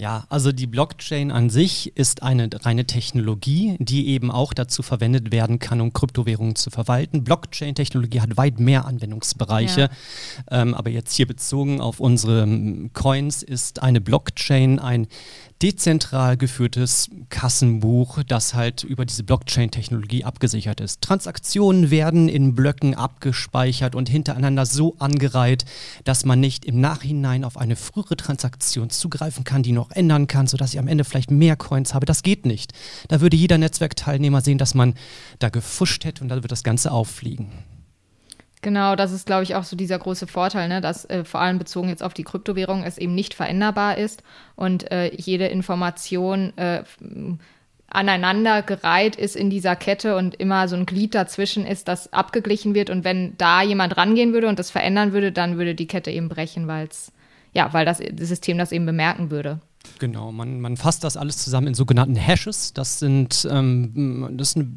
[0.00, 5.30] Ja, also die Blockchain an sich ist eine reine Technologie, die eben auch dazu verwendet
[5.30, 7.22] werden kann, um Kryptowährungen zu verwalten.
[7.22, 9.90] Blockchain-Technologie hat weit mehr Anwendungsbereiche,
[10.50, 10.62] ja.
[10.62, 12.48] ähm, aber jetzt hier bezogen auf unsere
[12.94, 15.06] Coins ist eine Blockchain ein
[15.62, 21.02] dezentral geführtes Kassenbuch, das halt über diese Blockchain-Technologie abgesichert ist.
[21.02, 25.66] Transaktionen werden in Blöcken abgespeichert und hintereinander so angereiht,
[26.04, 30.46] dass man nicht im Nachhinein auf eine frühere Transaktion zugreifen kann, die noch ändern kann,
[30.46, 32.06] sodass ich am Ende vielleicht mehr Coins habe.
[32.06, 32.72] Das geht nicht.
[33.08, 34.94] Da würde jeder Netzwerkteilnehmer sehen, dass man
[35.38, 37.50] da gefuscht hätte und dann wird das Ganze auffliegen.
[38.62, 41.58] Genau, das ist, glaube ich, auch so dieser große Vorteil, ne, dass äh, vor allem
[41.58, 44.22] bezogen jetzt auf die Kryptowährung es eben nicht veränderbar ist
[44.54, 46.82] und äh, jede Information äh,
[47.90, 52.90] aneinandergereiht ist in dieser Kette und immer so ein Glied dazwischen ist, das abgeglichen wird.
[52.90, 56.28] Und wenn da jemand rangehen würde und das verändern würde, dann würde die Kette eben
[56.28, 57.12] brechen, weil's,
[57.52, 59.60] ja, weil das, das System das eben bemerken würde.
[59.98, 62.72] Genau, man, man fasst das alles zusammen in sogenannten Hashes.
[62.72, 64.68] Das sind ähm, das ist eine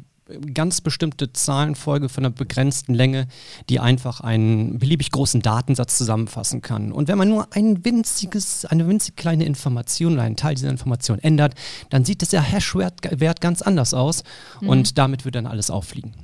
[0.54, 3.26] ganz bestimmte Zahlenfolge von einer begrenzten Länge,
[3.68, 6.92] die einfach einen beliebig großen Datensatz zusammenfassen kann.
[6.92, 11.18] Und wenn man nur ein winziges, eine winzig kleine Information oder einen Teil dieser Information
[11.18, 11.54] ändert,
[11.90, 14.24] dann sieht der Hash-Wert ganz anders aus
[14.60, 14.68] mhm.
[14.68, 16.14] und damit wird dann alles auffliegen.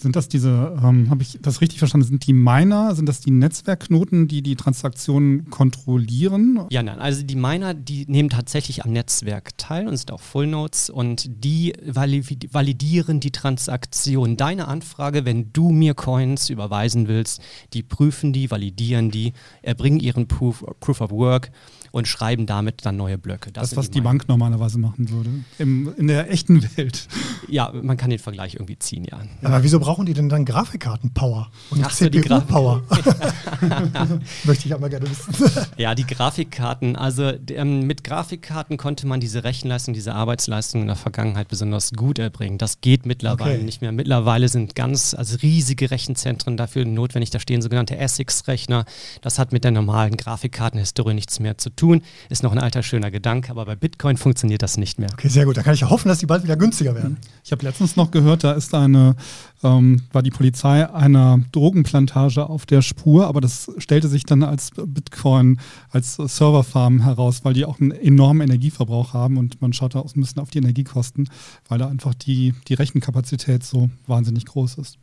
[0.00, 3.30] Sind das diese, ähm, habe ich das richtig verstanden, sind die Miner, sind das die
[3.30, 6.64] Netzwerkknoten, die die Transaktionen kontrollieren?
[6.70, 10.46] Ja, nein, also die Miner, die nehmen tatsächlich am Netzwerk teil und sind auch Full
[10.46, 14.38] Nodes und die validieren die Transaktion.
[14.38, 17.42] Deine Anfrage, wenn du mir Coins überweisen willst,
[17.74, 21.50] die prüfen die, validieren die, erbringen ihren Proof, Proof of Work
[21.92, 23.50] und schreiben damit dann neue Blöcke.
[23.52, 27.08] Das, das was die, die Bank normalerweise machen würde, Im, in der echten Welt.
[27.48, 29.20] Ja, man kann den Vergleich irgendwie ziehen, ja.
[29.42, 32.82] Aber wieso brauchen die denn dann Grafikkarten-Power und CPU-Power?
[34.44, 35.68] Möchte ich aber gerne wissen.
[35.76, 40.96] ja, die Grafikkarten, also ähm, mit Grafikkarten konnte man diese Rechenleistung, diese Arbeitsleistung in der
[40.96, 42.58] Vergangenheit besonders gut erbringen.
[42.58, 43.64] Das geht mittlerweile okay.
[43.64, 43.92] nicht mehr.
[43.92, 47.30] Mittlerweile sind ganz, also riesige Rechenzentren dafür notwendig.
[47.30, 48.84] Da stehen sogenannte ASICS-Rechner.
[49.22, 52.02] Das hat mit der normalen Grafikkartenhistorie nichts mehr zu tun tun.
[52.28, 55.08] Ist noch ein alter schöner Gedanke, aber bei Bitcoin funktioniert das nicht mehr.
[55.12, 55.56] Okay, sehr gut.
[55.56, 57.16] Da kann ich ja hoffen, dass die bald wieder günstiger werden.
[57.44, 59.16] Ich habe letztens noch gehört, da ist eine,
[59.62, 64.70] ähm, war die Polizei einer Drogenplantage auf der Spur, aber das stellte sich dann als
[64.70, 65.58] Bitcoin,
[65.90, 70.14] als Serverfarm heraus, weil die auch einen enormen Energieverbrauch haben und man schaut da auch
[70.14, 71.28] ein bisschen auf die Energiekosten,
[71.68, 74.98] weil da einfach die, die Rechenkapazität so wahnsinnig groß ist.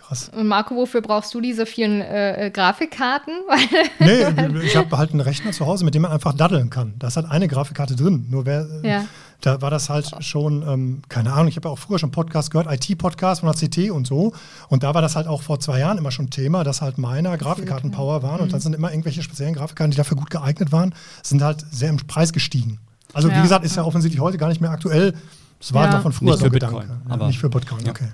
[0.00, 0.30] Krass.
[0.34, 3.34] Und Marco, wofür brauchst du diese vielen äh, äh Grafikkarten?
[3.98, 4.24] nee,
[4.64, 6.94] ich habe halt einen Rechner zu Hause, mit dem man einfach daddeln kann.
[6.98, 8.26] Da ist halt eine Grafikkarte drin.
[8.30, 9.04] Nur wer, ja.
[9.42, 12.50] da war das halt schon, ähm, keine Ahnung, ich habe ja auch früher schon Podcast
[12.50, 14.32] gehört, IT-Podcast von der CT und so.
[14.68, 17.36] Und da war das halt auch vor zwei Jahren immer schon Thema, dass halt meiner
[17.36, 18.36] Grafikkartenpower waren.
[18.36, 18.42] Mhm.
[18.44, 21.90] Und dann sind immer irgendwelche speziellen Grafikkarten, die dafür gut geeignet waren, sind halt sehr
[21.90, 22.78] im Preis gestiegen.
[23.12, 23.36] Also ja.
[23.36, 25.14] wie gesagt, ist ja offensichtlich heute gar nicht mehr aktuell.
[25.58, 25.88] Das war ja.
[25.88, 27.02] halt noch von früher nicht so für Bitcoin, Gedanke.
[27.08, 28.08] Aber nicht für Bitcoin, okay.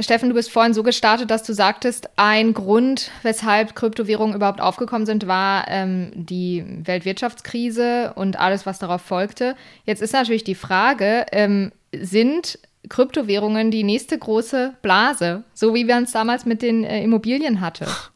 [0.00, 5.06] Steffen, du bist vorhin so gestartet, dass du sagtest, ein Grund, weshalb Kryptowährungen überhaupt aufgekommen
[5.06, 9.56] sind, war ähm, die Weltwirtschaftskrise und alles, was darauf folgte.
[9.86, 12.58] Jetzt ist natürlich die Frage, ähm, sind
[12.90, 17.86] Kryptowährungen die nächste große Blase, so wie wir uns damals mit den äh, Immobilien hatte?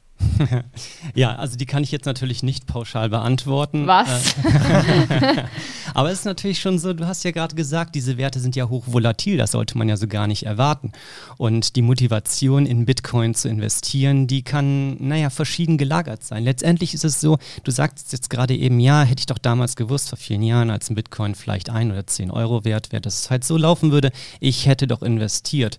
[1.15, 3.87] ja, also die kann ich jetzt natürlich nicht pauschal beantworten.
[3.87, 4.35] Was?
[4.45, 5.45] Äh,
[5.95, 8.69] aber es ist natürlich schon so, du hast ja gerade gesagt, diese Werte sind ja
[8.69, 10.93] hoch volatil, das sollte man ja so gar nicht erwarten.
[11.37, 16.45] Und die Motivation in Bitcoin zu investieren, die kann, naja, verschieden gelagert sein.
[16.45, 20.09] Letztendlich ist es so, du sagst jetzt gerade eben, ja, hätte ich doch damals gewusst,
[20.09, 23.31] vor vielen Jahren, als ein Bitcoin vielleicht ein oder zehn Euro wert wäre, dass es
[23.31, 24.11] halt so laufen würde,
[24.41, 25.79] ich hätte doch investiert.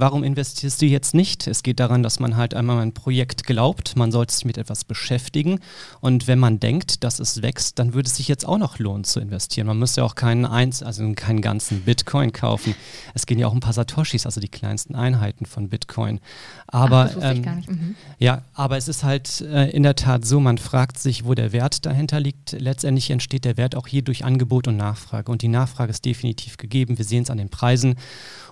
[0.00, 1.48] Warum investierst du jetzt nicht?
[1.48, 4.84] Es geht daran, dass man halt einmal ein Projekt glaubt, man sollte sich mit etwas
[4.84, 5.58] beschäftigen
[6.00, 9.02] und wenn man denkt, dass es wächst, dann würde es sich jetzt auch noch lohnen
[9.02, 9.66] zu investieren.
[9.66, 12.76] Man müsste ja auch keinen eins, also keinen ganzen Bitcoin kaufen.
[13.14, 16.20] Es gehen ja auch ein paar Satoshis, also die kleinsten Einheiten von Bitcoin.
[16.68, 17.94] Aber Ach, ähm, mhm.
[18.18, 21.52] ja, aber es ist halt äh, in der Tat so, man fragt sich, wo der
[21.52, 22.52] Wert dahinter liegt.
[22.52, 26.56] Letztendlich entsteht der Wert auch hier durch Angebot und Nachfrage und die Nachfrage ist definitiv
[26.56, 26.98] gegeben.
[26.98, 27.96] Wir sehen es an den Preisen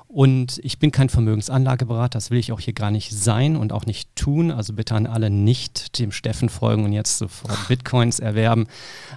[0.08, 3.86] und ich bin kein Vermögensanlageberater, das will ich auch hier gar nicht sein und auch
[3.86, 4.52] nicht tun.
[4.52, 8.66] Also bitte an alle nicht dem Steffen folgen und jetzt sofort Bitcoins erwerben.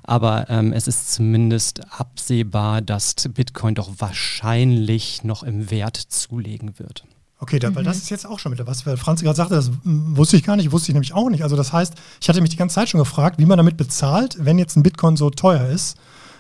[0.04, 7.06] Aber ähm, es ist zumindest absehbar, dass Bitcoin doch wahrscheinlich noch im Wert zulegen wird.
[7.38, 7.76] Okay, da, mhm.
[7.76, 10.44] weil das ist jetzt auch schon wieder was, weil Franz gerade sagte, das wusste ich
[10.44, 11.44] gar nicht, wusste ich nämlich auch nicht.
[11.44, 14.38] Also das heißt, ich hatte mich die ganze Zeit schon gefragt, wie man damit bezahlt,
[14.40, 15.98] wenn jetzt ein Bitcoin so teuer ist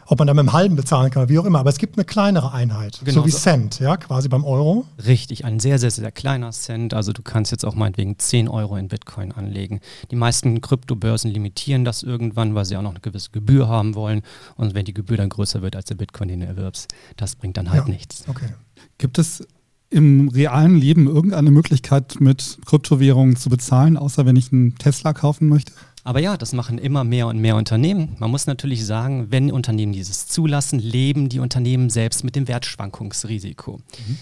[0.10, 1.60] ob man da mit einem halben bezahlen kann, wie auch immer.
[1.60, 4.88] Aber es gibt eine kleinere Einheit, genau, so wie Cent, ja, quasi beim Euro.
[5.06, 6.96] Richtig, ein sehr, sehr, sehr kleiner Cent.
[6.96, 9.82] Also du kannst jetzt auch meinetwegen 10 Euro in Bitcoin anlegen.
[10.10, 14.24] Die meisten Kryptobörsen limitieren das irgendwann, weil sie auch noch eine gewisse Gebühr haben wollen.
[14.56, 17.58] Und wenn die Gebühr dann größer wird als der Bitcoin, den du erwirbst, das bringt
[17.58, 18.24] dann halt ja, nichts.
[18.28, 18.50] Okay.
[18.98, 19.48] Gibt es
[19.92, 25.50] im realen Leben irgendeine Möglichkeit, mit Kryptowährungen zu bezahlen, außer wenn ich einen Tesla kaufen
[25.50, 25.72] möchte?
[26.10, 28.16] Aber ja, das machen immer mehr und mehr Unternehmen.
[28.18, 33.78] Man muss natürlich sagen, wenn Unternehmen dieses zulassen, leben die Unternehmen selbst mit dem Wertschwankungsrisiko.
[33.78, 34.18] Mhm.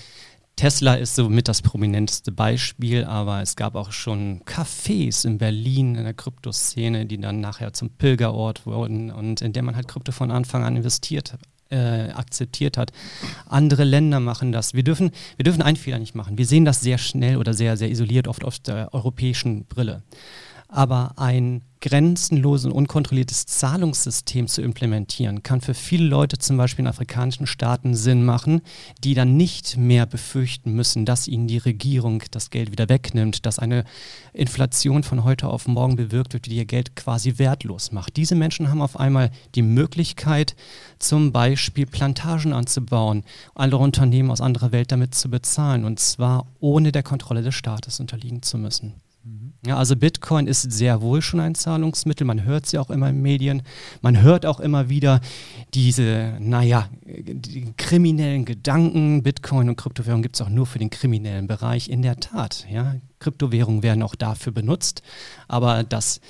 [0.58, 6.04] Tesla ist somit das prominenteste Beispiel, aber es gab auch schon Cafés in Berlin in
[6.04, 10.30] der Kryptoszene, die dann nachher zum Pilgerort wurden und in der man halt Krypto von
[10.30, 11.36] Anfang an investiert
[11.70, 12.92] äh, akzeptiert hat.
[13.48, 14.74] Andere Länder machen das.
[14.74, 16.38] Wir dürfen, wir dürfen einen Fehler nicht machen.
[16.38, 20.04] Wir sehen das sehr schnell oder sehr, sehr isoliert oft aus der europäischen Brille.
[20.68, 26.90] Aber ein grenzenloses und unkontrolliertes Zahlungssystem zu implementieren, kann für viele Leute zum Beispiel in
[26.90, 28.62] afrikanischen Staaten Sinn machen,
[29.04, 33.60] die dann nicht mehr befürchten müssen, dass ihnen die Regierung das Geld wieder wegnimmt, dass
[33.60, 33.84] eine
[34.34, 38.18] Inflation von heute auf morgen bewirkt wird, die ihr Geld quasi wertlos macht.
[38.18, 40.56] Diese Menschen haben auf einmal die Möglichkeit,
[41.00, 43.24] zum Beispiel Plantagen anzubauen,
[43.56, 48.00] andere Unternehmen aus anderer Welt damit zu bezahlen und zwar ohne der Kontrolle des Staates
[48.00, 48.94] unterliegen zu müssen.
[49.66, 52.26] Ja, also Bitcoin ist sehr wohl schon ein Zahlungsmittel.
[52.26, 53.64] Man hört ja auch immer in Medien.
[54.02, 55.20] Man hört auch immer wieder
[55.74, 59.24] diese, naja, die kriminellen Gedanken.
[59.24, 61.90] Bitcoin und Kryptowährung gibt es auch nur für den kriminellen Bereich.
[61.90, 65.02] In der Tat, ja, Kryptowährungen werden auch dafür benutzt.
[65.48, 66.22] Aber das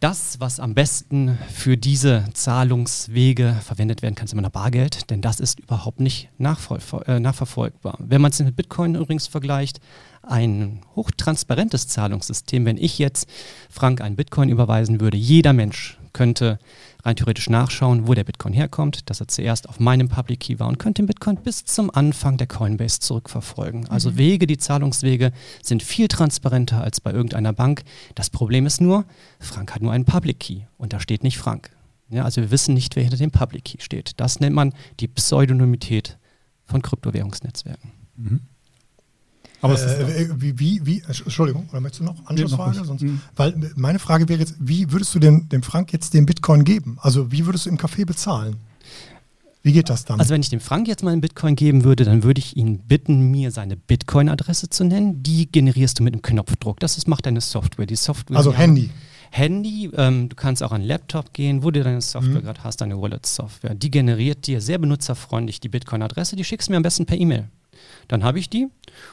[0.00, 5.20] das, was am besten für diese Zahlungswege verwendet werden kann, ist immer noch Bargeld, denn
[5.20, 7.98] das ist überhaupt nicht äh, nachverfolgbar.
[7.98, 9.80] Wenn man es mit Bitcoin übrigens vergleicht,
[10.28, 12.64] ein hochtransparentes Zahlungssystem.
[12.64, 13.28] Wenn ich jetzt
[13.70, 16.58] Frank einen Bitcoin überweisen würde, jeder Mensch könnte
[17.04, 20.68] rein theoretisch nachschauen, wo der Bitcoin herkommt, dass er zuerst auf meinem Public Key war
[20.68, 23.88] und könnte den Bitcoin bis zum Anfang der Coinbase zurückverfolgen.
[23.88, 24.18] Also mhm.
[24.18, 27.82] Wege, die Zahlungswege sind viel transparenter als bei irgendeiner Bank.
[28.14, 29.04] Das Problem ist nur,
[29.38, 31.70] Frank hat nur einen Public Key und da steht nicht Frank.
[32.10, 34.12] Ja, also wir wissen nicht, wer hinter dem Public Key steht.
[34.16, 36.18] Das nennt man die Pseudonymität
[36.64, 37.92] von Kryptowährungsnetzwerken.
[38.16, 38.40] Mhm.
[39.60, 42.76] Aber es ist- äh, wie, wie, wie, Entschuldigung, oder möchtest du noch Anschlussfrage?
[42.78, 42.86] ruhig.
[42.86, 43.20] Sonst, Mhm.
[43.36, 46.64] Weil äh, meine Frage wäre jetzt, wie würdest du dem, dem Frank jetzt den Bitcoin
[46.64, 46.98] geben?
[47.00, 48.56] Also wie würdest du im Café bezahlen?
[49.62, 50.20] Wie geht das dann?
[50.20, 52.78] Also wenn ich dem Frank jetzt mal einen Bitcoin geben würde, dann würde ich ihn
[52.78, 55.22] bitten, mir seine Bitcoin-Adresse zu nennen.
[55.24, 56.78] Die generierst du mit einem Knopfdruck.
[56.80, 57.86] Das ist, macht deine Software.
[57.86, 58.90] Die Software Also Handy.
[59.30, 62.44] Handy, ähm, du kannst auch einen Laptop gehen, wo du deine Software Mhm.
[62.44, 63.74] gerade hast, deine Wallet-Software.
[63.74, 67.48] Die generiert dir sehr benutzerfreundlich die Bitcoin-Adresse, die schickst du mir am besten per E-Mail.
[68.08, 68.68] Dann habe ich die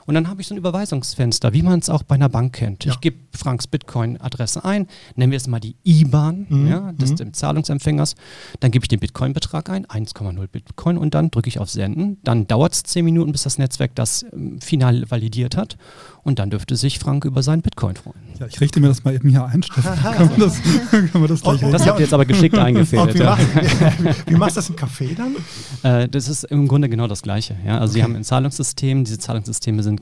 [0.06, 2.86] und dann habe ich so ein Überweisungsfenster, wie man es auch bei einer Bank kennt.
[2.86, 2.94] Ja.
[2.94, 6.68] Ich gebe Franks Bitcoin-Adresse ein, nennen wir es mal die IBAN Mhm.
[6.68, 7.34] ja, des Mhm.
[7.34, 8.16] Zahlungsempfängers.
[8.62, 12.18] Dann gebe ich den Bitcoin-Betrag ein, 1,0 Bitcoin und dann drücke ich auf Senden.
[12.24, 15.78] Dann dauert es 10 Minuten, bis das Netzwerk das ähm, final validiert hat
[16.26, 18.16] und dann dürfte sich Frank über seinen Bitcoin freuen.
[18.40, 19.92] Ja, ich richte mir das mal eben hier ein, Steffen.
[20.18, 23.14] können, wir das, können wir das gleich Oh, Das habt ihr jetzt aber geschickt eingefädelt.
[23.14, 23.30] wie, ja.
[23.30, 23.48] machst,
[24.28, 25.36] wie, wie machst du das im Café dann?
[25.84, 27.56] Äh, das ist im Grunde genau das Gleiche.
[27.66, 27.80] Ja?
[27.80, 28.04] Also sie Okay.
[28.04, 30.02] haben ein Zahlungssystem, diese Zahlungssysteme sind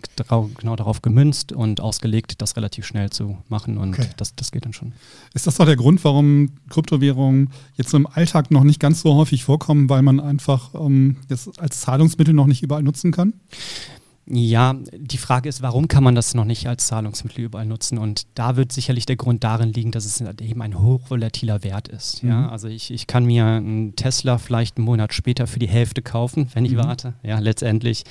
[0.57, 4.07] genau darauf gemünzt und ausgelegt, das relativ schnell zu machen und Okay.
[4.17, 4.93] das, das geht dann schon.
[5.35, 9.13] Ist das doch der Grund, warum Kryptowährungen jetzt so im Alltag noch nicht ganz so
[9.13, 13.33] häufig vorkommen, weil man einfach ähm, das als Zahlungsmittel noch nicht überall nutzen kann?
[14.25, 17.97] Ja, die Frage ist, warum kann man das noch nicht als Zahlungsmittel überall nutzen?
[17.97, 22.23] Und da wird sicherlich der Grund darin liegen, dass es eben ein hochvolatiler Wert ist.
[22.23, 22.43] Ja?
[22.43, 22.49] Mhm.
[22.49, 26.49] Also ich, ich kann mir einen Tesla vielleicht einen Monat später für die Hälfte kaufen,
[26.53, 26.77] wenn ich Mhm.
[26.77, 27.13] warte.
[27.21, 28.03] Ja, letztendlich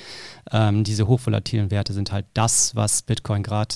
[0.51, 3.73] ähm, diese hochvolatilen Werte sind halt das, was Bitcoin gerade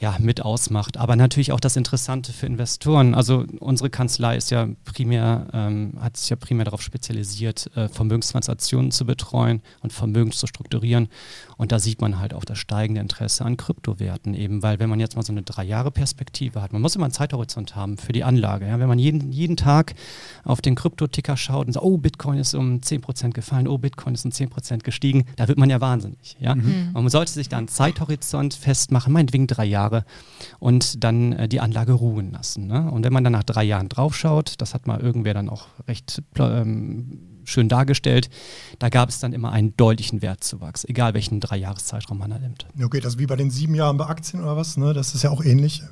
[0.00, 0.96] ja, mit ausmacht.
[0.96, 3.14] Aber natürlich auch das Interessante für Investoren.
[3.14, 8.92] Also unsere Kanzlei ist ja primär, ähm, hat sich ja primär darauf spezialisiert, äh, Vermögenstransaktionen
[8.92, 11.08] zu betreuen und Vermögen zu strukturieren.
[11.56, 15.00] Und da sieht man halt auch das steigende Interesse an Kryptowerten eben, weil wenn man
[15.00, 18.12] jetzt mal so eine drei Jahre Perspektive hat, man muss immer einen Zeithorizont haben für
[18.12, 18.68] die Anlage.
[18.68, 18.78] Ja?
[18.78, 19.96] Wenn man jeden, jeden Tag
[20.44, 24.24] auf den Kryptoticker schaut und sagt, oh, Bitcoin ist um 10% gefallen, oh, Bitcoin ist
[24.24, 26.36] um 10% gestiegen, da wird man ja wahnsinnig.
[26.38, 26.54] Ja?
[26.54, 26.90] Mhm.
[26.94, 29.87] Und man sollte sich da einen Zeithorizont festmachen, meinetwegen drei Jahre,
[30.58, 32.66] und dann äh, die Anlage ruhen lassen.
[32.66, 32.90] Ne?
[32.90, 36.22] Und wenn man dann nach drei Jahren draufschaut, das hat mal irgendwer dann auch recht
[36.38, 38.28] ähm, schön dargestellt,
[38.78, 42.66] da gab es dann immer einen deutlichen Wertzuwachs, egal welchen Dreijahreszeitraum man da nimmt.
[42.80, 44.92] Okay, das ist wie bei den sieben Jahren bei Aktien oder was, ne?
[44.92, 45.82] Das ist ja auch ähnlich.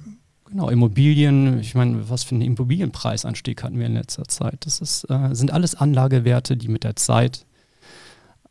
[0.48, 4.64] Genau, Immobilien, ich meine, was für einen Immobilienpreisanstieg hatten wir in letzter Zeit?
[4.64, 7.46] Das ist, äh, sind alles Anlagewerte, die mit der Zeit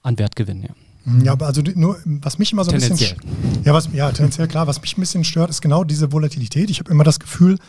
[0.02, 0.64] an Wert gewinnen.
[0.64, 0.76] Ja.
[1.24, 3.18] Ja, aber also nur, was mich immer so ein bisschen.
[3.64, 4.66] Ja, was, ja, tendenziell klar.
[4.66, 6.70] Was mich ein bisschen stört, ist genau diese Volatilität.
[6.70, 7.60] Ich habe immer das Gefühl,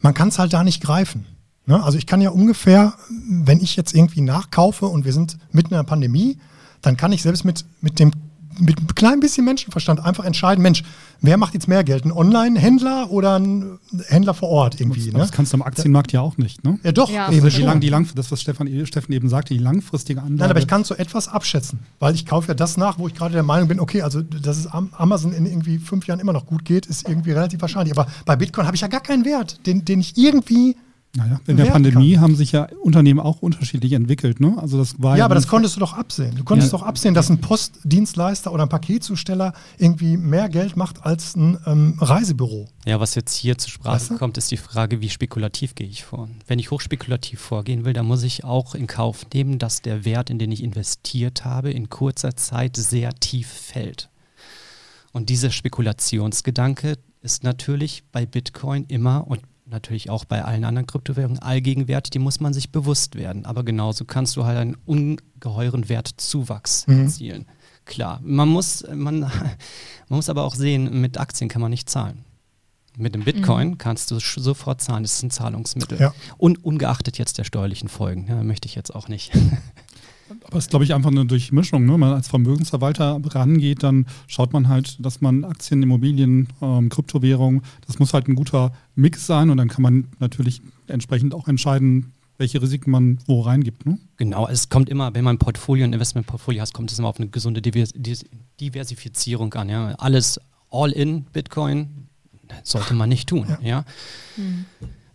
[0.00, 1.26] man kann es halt da nicht greifen.
[1.66, 1.82] Ne?
[1.82, 2.94] Also ich kann ja ungefähr,
[3.28, 6.38] wenn ich jetzt irgendwie nachkaufe und wir sind mitten in einer Pandemie,
[6.80, 8.12] dann kann ich selbst mit, mit dem
[8.58, 10.82] mit einem kleinen bisschen Menschenverstand einfach entscheiden, Mensch,
[11.20, 12.04] wer macht jetzt mehr Geld?
[12.04, 15.10] Ein Online-Händler oder ein Händler vor Ort irgendwie?
[15.10, 15.36] Das Ne?
[15.36, 16.64] kannst du am Aktienmarkt ja auch nicht.
[16.64, 16.78] Ne?
[16.82, 17.50] Ja, doch, Ja, eben voll.
[17.50, 20.36] Die, lang, die lang, das, was Stefan, Steffen eben sagte, die langfristige Anlage.
[20.40, 23.14] Nein, aber ich kann so etwas abschätzen, weil ich kaufe ja das nach, wo ich
[23.14, 26.32] gerade der Meinung bin, okay, also dass es am Amazon in irgendwie fünf Jahren immer
[26.32, 27.96] noch gut geht, ist irgendwie relativ wahrscheinlich.
[27.96, 30.76] Aber bei Bitcoin habe ich ja gar keinen Wert, den, den ich irgendwie.
[31.16, 34.40] Naja, in der Pandemie haben sich ja Unternehmen auch unterschiedlich entwickelt.
[34.40, 34.54] Ne?
[34.58, 36.36] Also das war Ja, aber das konntest du doch absehen.
[36.36, 36.78] Du konntest Ja.
[36.78, 41.96] doch absehen, dass ein Postdienstleister oder ein Paketzusteller irgendwie mehr Geld macht als ein ähm,
[41.98, 42.68] Reisebüro.
[42.84, 44.18] Ja, was jetzt hier zur Sprache Weißt du?
[44.18, 46.28] kommt, ist die Frage, wie spekulativ gehe ich vor.
[46.46, 50.28] Wenn ich hochspekulativ vorgehen will, dann muss ich auch in Kauf nehmen, dass der Wert,
[50.28, 54.10] in den ich investiert habe, in kurzer Zeit sehr tief fällt.
[55.12, 61.38] Und dieser Spekulationsgedanke ist natürlich bei Bitcoin immer und natürlich auch bei allen anderen Kryptowährungen
[61.40, 63.44] allgegenwärtig, die muss man sich bewusst werden.
[63.46, 67.00] Aber genauso kannst du halt einen ungeheuren Wertzuwachs Mhm.
[67.04, 67.46] erzielen.
[67.84, 69.30] Klar, man muss, man, man
[70.08, 72.24] muss aber auch sehen, mit Aktien kann man nicht zahlen.
[72.96, 76.00] Mit dem Bitcoin kannst du sofort zahlen, das ist ein Zahlungsmittel.
[76.00, 76.12] Ja.
[76.36, 79.32] Und ungeachtet jetzt der steuerlichen Folgen, ja, möchte ich jetzt auch nicht.
[80.44, 81.84] Aber es ist, glaube ich, einfach eine Durchmischung.
[81.84, 81.92] Ne?
[81.92, 87.62] Wenn man als Vermögensverwalter rangeht, dann schaut man halt, dass man Aktien, Immobilien, ähm, Kryptowährungen,
[87.86, 92.12] das muss halt ein guter Mix sein und dann kann man natürlich entsprechend auch entscheiden,
[92.38, 93.84] welche Risiken man wo reingibt.
[93.84, 93.98] Ne?
[94.16, 97.18] Genau, es kommt immer, wenn man ein Portfolio, ein Investmentportfolio hat, kommt es immer auf
[97.18, 99.68] eine gesunde Diversifizierung an.
[99.68, 99.94] Ja.
[99.98, 102.08] Alles all in Bitcoin
[102.62, 103.46] sollte man nicht tun.
[103.62, 103.84] Ja.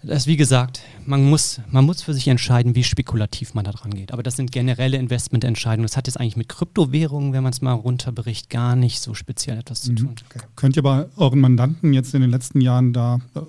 [0.05, 3.71] Das ist wie gesagt, man muss, man muss für sich entscheiden, wie spekulativ man da
[3.71, 4.11] dran geht.
[4.11, 5.85] Aber das sind generelle Investmententscheidungen.
[5.85, 9.57] Das hat jetzt eigentlich mit Kryptowährungen, wenn man es mal runterbricht, gar nicht so speziell
[9.57, 9.95] etwas zu Mhm.
[9.97, 10.15] tun.
[10.55, 13.39] Könnt ihr bei euren Mandanten jetzt in den letzten Jahren da äh,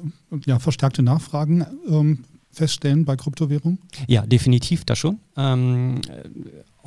[0.46, 3.78] ja, verstärkte Nachfragen ähm, feststellen bei Kryptowährungen?
[4.06, 5.18] Ja, definitiv da schon.
[5.36, 6.28] Ähm, äh,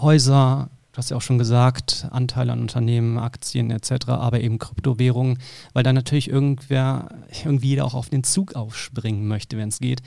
[0.01, 5.37] Häuser, du hast ja auch schon gesagt, Anteile an Unternehmen, Aktien etc., aber eben Kryptowährungen,
[5.73, 7.09] weil da natürlich irgendwer,
[7.45, 10.01] irgendwie jeder auch auf den Zug aufspringen möchte, wenn es geht.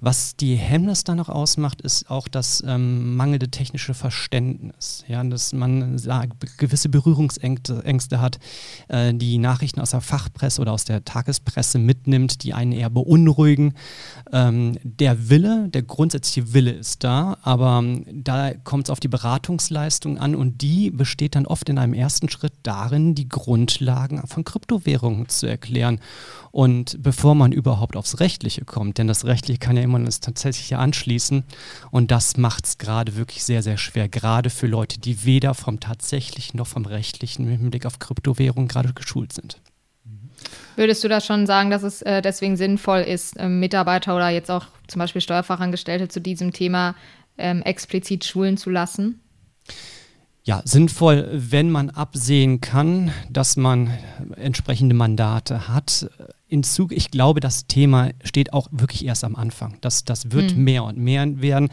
[0.00, 5.04] Was die Hemmnis dann noch ausmacht, ist auch das ähm, mangelnde technische Verständnis.
[5.06, 8.40] Ja, dass man sagt, gewisse Berührungsängste hat,
[8.88, 13.74] äh, die Nachrichten aus der Fachpresse oder aus der Tagespresse mitnimmt, die einen eher beunruhigen.
[14.32, 19.06] Ähm, der Wille, der grundsätzliche Wille ist da, aber ähm, da kommt es auf die
[19.06, 24.44] Beratungsleistung an und die besteht dann oft in einem ersten Schritt darin, die Grundlagen von
[24.44, 26.00] Kryptowährungen zu erklären.
[26.50, 30.78] Und bevor man überhaupt aufs Rechtliche kommt, denn das Rechtliche kann ja immer das Tatsächliche
[30.78, 31.44] anschließen
[31.90, 35.80] und das macht es gerade wirklich sehr, sehr schwer, gerade für Leute, die weder vom
[35.80, 39.58] Tatsächlichen noch vom Rechtlichen mit Blick auf Kryptowährungen gerade geschult sind.
[40.76, 44.50] Würdest du das schon sagen, dass es äh, deswegen sinnvoll ist, äh, Mitarbeiter oder jetzt
[44.50, 46.94] auch zum Beispiel Steuerfachangestellte zu diesem Thema
[47.38, 49.21] ähm, explizit schulen zu lassen?
[50.44, 53.90] Ja, sinnvoll, wenn man absehen kann, dass man
[54.36, 56.10] entsprechende Mandate hat,
[56.52, 59.78] in Zug, ich glaube, das Thema steht auch wirklich erst am Anfang.
[59.80, 60.64] Das, das wird mhm.
[60.64, 61.70] mehr und mehr werden.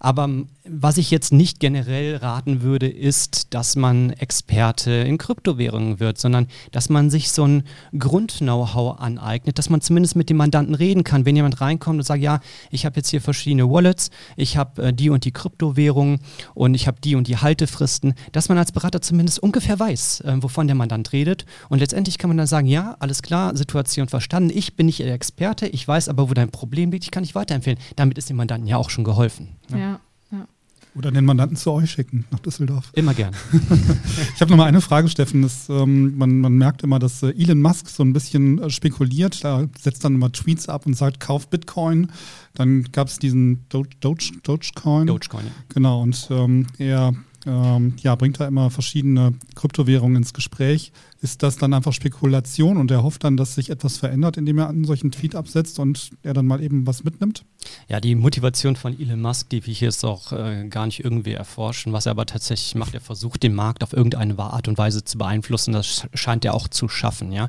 [0.00, 0.28] Aber
[0.64, 6.46] was ich jetzt nicht generell raten würde, ist, dass man Experte in Kryptowährungen wird, sondern
[6.70, 7.64] dass man sich so ein
[7.98, 11.26] Grund-Know-how aneignet, dass man zumindest mit dem Mandanten reden kann.
[11.26, 12.40] Wenn jemand reinkommt und sagt, ja,
[12.70, 16.20] ich habe jetzt hier verschiedene Wallets, ich habe äh, die und die Kryptowährungen
[16.54, 20.36] und ich habe die und die Haltefristen, dass man als Berater zumindest ungefähr weiß, äh,
[20.42, 21.44] wovon der Mandant redet.
[21.68, 24.56] Und letztendlich kann man dann sagen, ja, alles klar, Situation verstanden verstanden.
[24.56, 27.34] Ich bin nicht der Experte, ich weiß aber, wo dein Problem liegt, ich kann dich
[27.34, 27.78] weiterempfehlen.
[27.96, 29.48] Damit ist dem Mandanten ja auch schon geholfen.
[29.70, 29.78] Ja.
[29.78, 30.00] ja.
[30.30, 30.46] ja.
[30.94, 32.90] Oder den Mandanten zu euch schicken, nach Düsseldorf.
[32.94, 33.34] Immer gern.
[34.34, 35.42] ich habe noch mal eine Frage, Steffen.
[35.42, 39.42] Das, ähm, man, man, merkt immer, dass äh, Elon Musk so ein bisschen äh, spekuliert.
[39.42, 42.12] Da setzt dann immer Tweets ab und sagt, kauf Bitcoin.
[42.54, 45.08] Dann gab es diesen Doge, Doge, Dogecoin.
[45.08, 45.52] Dogecoin, ja.
[45.74, 47.14] Genau, und ähm, er
[47.46, 50.92] ähm, ja, bringt da immer verschiedene Kryptowährungen ins Gespräch.
[51.20, 54.68] Ist das dann einfach Spekulation und er hofft dann, dass sich etwas verändert, indem er
[54.68, 57.44] einen solchen Tweet absetzt und er dann mal eben was mitnimmt?
[57.88, 61.32] Ja, die Motivation von Elon Musk, die wir hier jetzt auch äh, gar nicht irgendwie
[61.32, 61.92] erforschen.
[61.92, 65.18] Was er aber tatsächlich macht, er versucht den Markt auf irgendeine Art und Weise zu
[65.18, 65.72] beeinflussen.
[65.72, 67.32] Das scheint er auch zu schaffen.
[67.32, 67.48] Ja,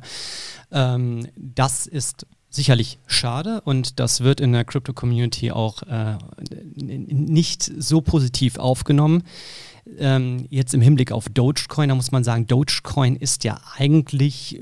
[0.72, 6.16] ähm, das ist sicherlich schade und das wird in der Crypto-Community auch äh,
[6.76, 9.24] nicht so positiv aufgenommen.
[9.98, 14.60] Ähm, jetzt im Hinblick auf Dogecoin, da muss man sagen, Dogecoin ist ja eigentlich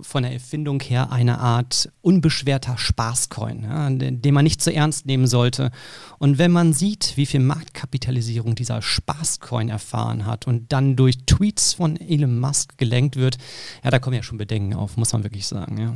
[0.00, 5.06] von der Erfindung her eine Art unbeschwerter Spaßcoin, ja, den, den man nicht zu ernst
[5.06, 5.72] nehmen sollte.
[6.18, 11.74] Und wenn man sieht, wie viel Marktkapitalisierung dieser Spaßcoin erfahren hat und dann durch Tweets
[11.74, 13.38] von Elon Musk gelenkt wird,
[13.82, 15.78] ja, da kommen ja schon Bedenken auf, muss man wirklich sagen.
[15.78, 15.94] Ja.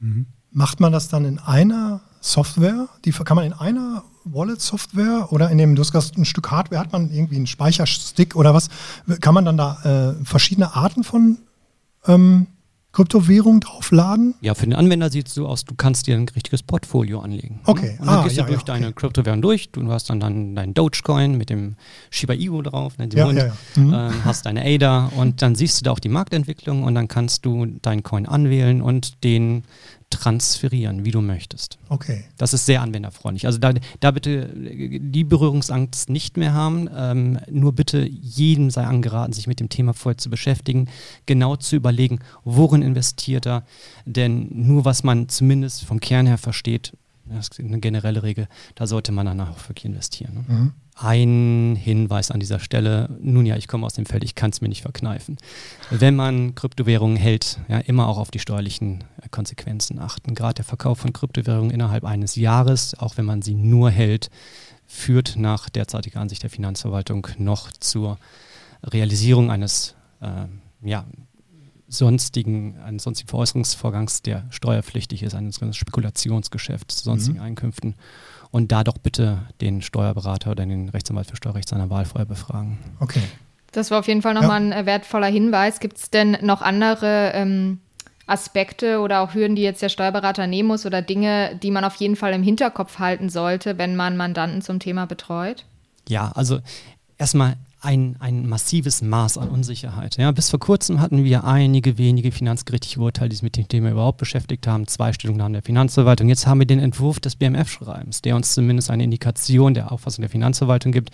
[0.00, 0.26] Mhm.
[0.50, 2.88] Macht man das dann in einer Software?
[3.04, 6.92] Die kann man in einer Wallet-Software oder in dem, du hast ein Stück Hardware, hat
[6.92, 8.68] man irgendwie einen Speicherstick oder was?
[9.20, 11.38] Kann man dann da äh, verschiedene Arten von
[12.06, 12.48] ähm,
[12.96, 14.34] Kryptowährung draufladen?
[14.40, 17.60] Ja, für den Anwender sieht es so aus, du kannst dir ein richtiges Portfolio anlegen.
[17.66, 17.92] Okay.
[17.92, 17.98] Ne?
[18.00, 18.94] Und dann ah, gehst ja, du durch ja, deine okay.
[18.96, 21.76] Kryptowährung durch, du hast dann, dann deinen Dogecoin mit dem
[22.10, 23.92] Shiba Inu drauf, ne, ja, Hund, ja, mhm.
[23.92, 27.44] äh, hast deine ADA und dann siehst du da auch die Marktentwicklung und dann kannst
[27.44, 29.64] du deinen Coin anwählen und den
[30.10, 31.78] transferieren, wie du möchtest.
[31.88, 32.24] Okay.
[32.38, 33.46] Das ist sehr anwenderfreundlich.
[33.46, 36.88] Also da, da bitte die Berührungsangst nicht mehr haben.
[36.94, 40.88] Ähm, nur bitte jedem sei angeraten, sich mit dem Thema vorher zu beschäftigen,
[41.26, 43.64] genau zu überlegen, worin investiert er.
[44.04, 46.92] Denn nur was man zumindest vom Kern her versteht,
[47.28, 50.34] das ist eine generelle Regel, da sollte man danach auch wirklich investieren.
[50.34, 50.44] Ne?
[50.46, 50.72] Mhm.
[50.98, 54.60] Ein Hinweis an dieser Stelle, nun ja, ich komme aus dem Feld, ich kann es
[54.60, 55.36] mir nicht verkneifen.
[55.90, 60.34] Wenn man Kryptowährungen hält, ja, immer auch auf die steuerlichen äh, Konsequenzen achten.
[60.34, 64.30] Gerade der Verkauf von Kryptowährungen innerhalb eines Jahres, auch wenn man sie nur hält,
[64.86, 68.18] führt nach derzeitiger Ansicht der Finanzverwaltung noch zur
[68.82, 70.46] Realisierung eines äh,
[70.82, 71.04] ja,
[71.88, 77.44] sonstigen, eines sonstigen Veräußerungsvorgangs, der steuerpflichtig ist, eines Spekulationsgeschäfts zu sonstigen mhm.
[77.44, 77.94] Einkünften.
[78.50, 82.78] Und da doch bitte den Steuerberater oder den Rechtsanwalt für Steuerrecht seiner Wahl vorher befragen.
[83.00, 83.22] Okay.
[83.72, 84.68] Das war auf jeden Fall nochmal ja.
[84.68, 85.80] ein äh, wertvoller Hinweis.
[85.80, 87.80] Gibt es denn noch andere ähm,
[88.26, 91.96] Aspekte oder auch Hürden, die jetzt der Steuerberater nehmen muss oder Dinge, die man auf
[91.96, 95.64] jeden Fall im Hinterkopf halten sollte, wenn man Mandanten zum Thema betreut?
[96.08, 96.60] Ja, also
[97.18, 100.16] erstmal ein, ein massives Maß an Unsicherheit.
[100.16, 103.92] Ja, bis vor kurzem hatten wir einige wenige finanzgerichtliche Urteile, die sich mit dem Thema
[103.92, 106.28] überhaupt beschäftigt haben, zwei Stellungnahmen der Finanzverwaltung.
[106.28, 110.30] Jetzt haben wir den Entwurf des BMF-Schreibens, der uns zumindest eine Indikation der Auffassung der
[110.30, 111.10] Finanzverwaltung gibt,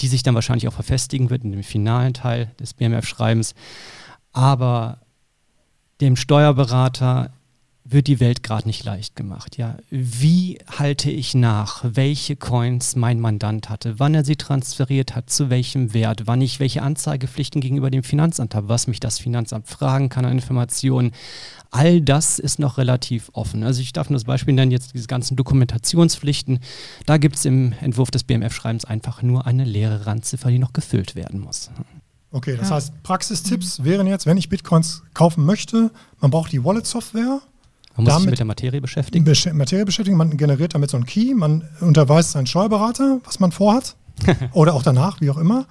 [0.00, 3.54] die sich dann wahrscheinlich auch verfestigen wird in dem finalen Teil des BMF-Schreibens.
[4.32, 4.98] Aber
[6.02, 7.32] dem Steuerberater
[7.92, 9.56] wird die Welt gerade nicht leicht gemacht.
[9.56, 15.30] Ja, wie halte ich nach, welche Coins mein Mandant hatte, wann er sie transferiert hat,
[15.30, 19.68] zu welchem Wert, wann ich welche Anzeigepflichten gegenüber dem Finanzamt habe, was mich das Finanzamt
[19.68, 21.12] fragen kann an Informationen.
[21.70, 23.62] All das ist noch relativ offen.
[23.62, 26.60] Also ich darf nur das Beispiel nennen, jetzt diese ganzen Dokumentationspflichten.
[27.06, 31.14] Da gibt es im Entwurf des BMF-Schreibens einfach nur eine leere Randziffer, die noch gefüllt
[31.16, 31.70] werden muss.
[32.32, 32.76] Okay, das ja.
[32.76, 37.42] heißt, Praxistipps wären jetzt, wenn ich Bitcoins kaufen möchte, man braucht die Wallet-Software.
[37.96, 39.24] Man muss sich mit der Materie beschäftigen.
[39.24, 43.52] Besch Materie beschäftigen, man generiert damit so einen Key, man unterweist seinen Steuerberater, was man
[43.52, 43.96] vorhat.
[44.52, 45.66] oder auch danach, wie auch immer.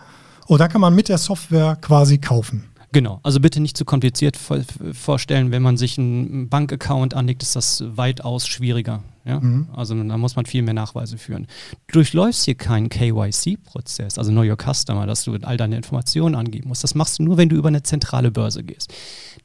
[0.47, 2.65] Und dann kann man mit der Software quasi kaufen.
[2.93, 7.83] Genau, also bitte nicht zu kompliziert vorstellen, wenn man sich einen Bankaccount anlegt, ist das
[7.87, 9.01] weitaus schwieriger.
[9.23, 9.39] Ja?
[9.39, 9.69] Mhm.
[9.73, 11.47] Also da muss man viel mehr Nachweise führen.
[11.87, 16.67] Du durchläufst hier keinen KYC-Prozess, also Know Your Customer, dass du all deine Informationen angeben
[16.67, 16.83] musst.
[16.83, 18.93] Das machst du nur, wenn du über eine zentrale Börse gehst.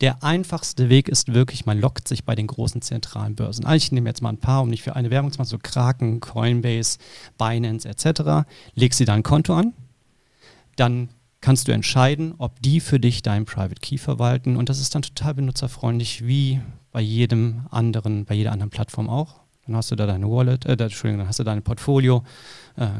[0.01, 3.65] Der einfachste Weg ist wirklich, man lockt sich bei den großen zentralen Börsen.
[3.65, 5.59] Also ich nehme jetzt mal ein paar, um nicht für eine Werbung zu machen, so
[5.59, 6.99] Kraken, Coinbase,
[7.39, 8.47] Binance etc.
[8.75, 9.73] Legst sie da ein Konto an,
[10.77, 11.09] dann
[11.41, 14.57] kannst du entscheiden, ob die für dich deinen Private Key verwalten.
[14.57, 16.61] Und das ist dann total benutzerfreundlich, wie
[16.93, 19.41] bei jedem anderen, bei jeder anderen Plattform auch.
[19.67, 22.23] Dann hast du da deine Wallet, äh, Entschuldigung, dann hast du dein Portfolio,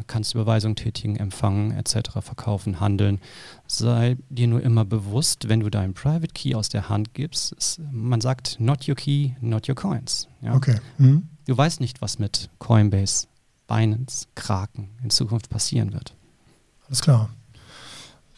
[0.07, 3.21] kannst Überweisungen tätigen, empfangen, etc., verkaufen, handeln.
[3.67, 7.81] Sei dir nur immer bewusst, wenn du deinen Private Key aus der Hand gibst, ist,
[7.93, 10.29] man sagt, not your key, not your coins.
[10.41, 10.55] Ja?
[10.55, 10.77] Okay.
[10.99, 11.29] Mhm.
[11.47, 13.27] Du weißt nicht, was mit Coinbase,
[13.67, 16.15] Binance, Kraken in Zukunft passieren wird.
[16.87, 17.29] Alles klar.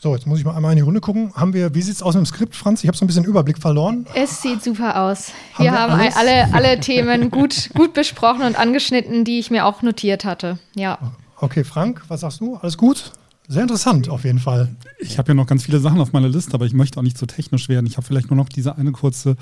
[0.00, 1.32] So, jetzt muss ich mal einmal in die Runde gucken.
[1.34, 2.84] Haben wir, wie sieht es aus mit dem Skript, Franz?
[2.84, 4.06] Ich habe so ein bisschen Überblick verloren.
[4.14, 5.32] Es sieht super aus.
[5.54, 9.66] Haben wir, wir haben alle, alle Themen gut, gut besprochen und angeschnitten, die ich mir
[9.66, 10.58] auch notiert hatte.
[10.76, 10.98] Ja.
[11.40, 12.56] Okay, Frank, was sagst du?
[12.56, 13.12] Alles gut?
[13.50, 14.76] Sehr interessant auf jeden Fall.
[14.98, 17.16] Ich habe ja noch ganz viele Sachen auf meiner Liste, aber ich möchte auch nicht
[17.16, 17.86] zu so technisch werden.
[17.86, 19.36] Ich habe vielleicht nur noch diese eine kurze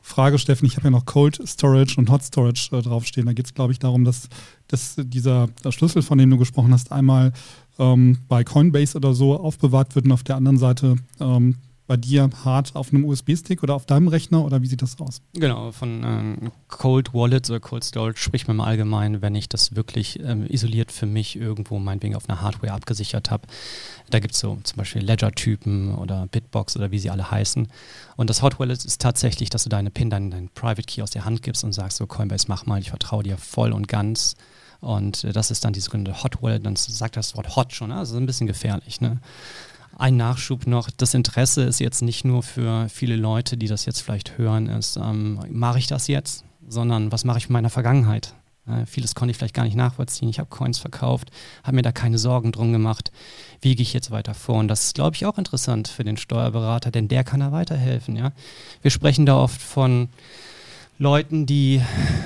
[0.00, 0.64] Frage, Steffen.
[0.64, 3.26] Ich habe ja noch Cold Storage und Hot Storage äh, draufstehen.
[3.26, 4.28] Da geht es, glaube ich, darum, dass,
[4.68, 7.32] dass dieser Schlüssel, von dem du gesprochen hast, einmal
[7.78, 11.56] ähm, bei Coinbase oder so aufbewahrt wird und auf der anderen Seite ähm,
[11.90, 15.22] bei dir hart auf einem USB-Stick oder auf deinem Rechner oder wie sieht das aus?
[15.32, 19.74] Genau, von ähm, Cold Wallets oder Cold Storage spricht man im Allgemeinen, wenn ich das
[19.74, 23.48] wirklich ähm, isoliert für mich irgendwo meinetwegen auf einer Hardware abgesichert habe.
[24.08, 27.66] Da gibt es so zum Beispiel Ledger-Typen oder Bitbox oder wie sie alle heißen.
[28.16, 31.10] Und das Hot Wallet ist tatsächlich, dass du deine PIN, deinen, deinen Private Key aus
[31.10, 34.36] der Hand gibst und sagst so, Coinbase, mach mal, ich vertraue dir voll und ganz.
[34.80, 37.88] Und äh, das ist dann die sogenannte Hot Wallet, dann sagt das Wort Hot schon,
[37.88, 37.96] ne?
[37.96, 39.00] also ein bisschen gefährlich.
[39.00, 39.18] Ne?
[40.00, 44.00] Ein Nachschub noch, das Interesse ist jetzt nicht nur für viele Leute, die das jetzt
[44.00, 48.32] vielleicht hören, ist, ähm, mache ich das jetzt, sondern was mache ich mit meiner Vergangenheit?
[48.66, 50.30] Äh, vieles konnte ich vielleicht gar nicht nachvollziehen.
[50.30, 51.28] Ich habe Coins verkauft,
[51.64, 53.12] habe mir da keine Sorgen drum gemacht.
[53.60, 54.54] Wie gehe ich jetzt weiter vor?
[54.54, 58.16] Und das ist, glaube ich, auch interessant für den Steuerberater, denn der kann da weiterhelfen.
[58.16, 58.32] Ja?
[58.80, 60.08] Wir sprechen da oft von
[61.00, 61.80] Leuten, die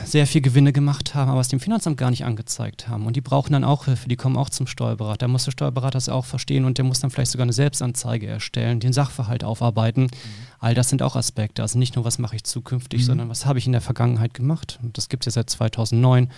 [0.04, 3.06] sehr viel Gewinne gemacht haben, aber es dem Finanzamt gar nicht angezeigt haben.
[3.06, 5.18] Und die brauchen dann auch Hilfe, die kommen auch zum Steuerberater.
[5.18, 8.26] Da muss der Steuerberater das auch verstehen und der muss dann vielleicht sogar eine Selbstanzeige
[8.26, 10.02] erstellen, den Sachverhalt aufarbeiten.
[10.02, 10.10] Mhm.
[10.58, 11.62] All das sind auch Aspekte.
[11.62, 13.06] Also nicht nur, was mache ich zukünftig, mhm.
[13.06, 14.80] sondern was habe ich in der Vergangenheit gemacht.
[14.82, 16.28] Und das gibt es ja seit 2009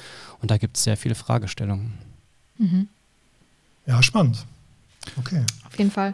[0.43, 1.95] und da gibt es sehr viele Fragestellungen.
[2.59, 2.89] Mhm.
[3.87, 4.45] Ja, spannend.
[5.17, 5.43] Okay.
[5.67, 6.13] Auf jeden Fall.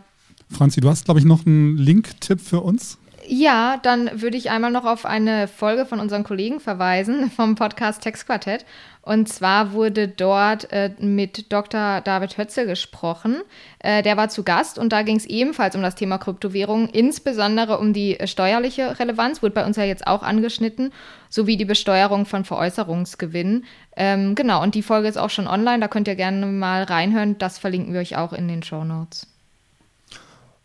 [0.49, 2.97] Franzi, du hast, glaube ich, noch einen Link-Tipp für uns.
[3.27, 8.03] Ja, dann würde ich einmal noch auf eine Folge von unseren Kollegen verweisen vom Podcast
[8.03, 8.64] Textquartett.
[9.03, 12.01] Und zwar wurde dort äh, mit Dr.
[12.01, 13.43] David Hötzel gesprochen.
[13.81, 17.79] Äh, der war zu Gast und da ging es ebenfalls um das Thema Kryptowährungen, insbesondere
[17.79, 20.93] um die äh, steuerliche Relevanz, wurde bei uns ja jetzt auch angeschnitten,
[21.29, 23.64] sowie die Besteuerung von Veräußerungsgewinnen.
[23.97, 27.39] Ähm, genau, und die Folge ist auch schon online, da könnt ihr gerne mal reinhören.
[27.39, 29.27] Das verlinken wir euch auch in den Show Notes.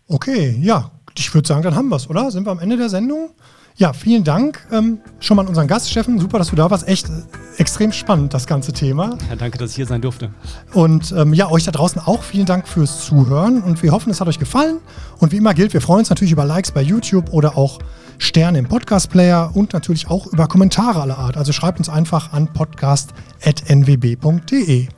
[0.08, 2.32] Okay, ja, ich würde sagen, dann haben wir es, oder?
[2.32, 3.32] Sind wir am Ende der Sendung?
[3.80, 6.20] Ja, vielen Dank ähm, schon mal an unseren Gast, Steffen.
[6.20, 6.88] Super, dass du da warst.
[6.88, 7.12] Echt äh,
[7.58, 9.18] extrem spannend, das ganze Thema.
[9.30, 10.32] Ja, danke, dass ich hier sein durfte.
[10.74, 13.62] Und ähm, ja, euch da draußen auch vielen Dank fürs Zuhören.
[13.62, 14.80] Und wir hoffen, es hat euch gefallen.
[15.20, 17.78] Und wie immer gilt, wir freuen uns natürlich über Likes bei YouTube oder auch
[18.20, 21.38] Sterne im Podcast-Player und natürlich auch über Kommentare aller Art.
[21.38, 24.90] Also schreibt uns einfach an podcast.nwb.de.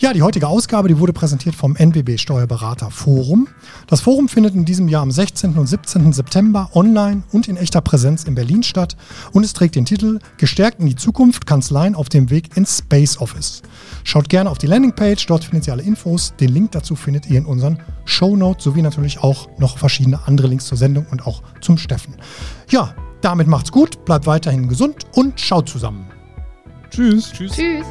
[0.00, 3.48] Ja, die heutige Ausgabe, die wurde präsentiert vom NWB Steuerberater Forum.
[3.88, 5.58] Das Forum findet in diesem Jahr am 16.
[5.58, 6.12] und 17.
[6.12, 8.96] September online und in echter Präsenz in Berlin statt
[9.32, 13.18] und es trägt den Titel Gestärkt in die Zukunft Kanzleien auf dem Weg ins Space
[13.18, 13.62] Office.
[14.04, 16.32] Schaut gerne auf die Landingpage, dort findet ihr alle Infos.
[16.38, 20.46] Den Link dazu findet ihr in unseren Show Notes sowie natürlich auch noch verschiedene andere
[20.46, 22.14] Links zur Sendung und auch zum Steffen.
[22.70, 26.06] Ja, damit macht's gut, bleibt weiterhin gesund und schaut zusammen.
[26.90, 27.32] Tschüss.
[27.32, 27.52] Tschüss.
[27.52, 27.86] Tschüss.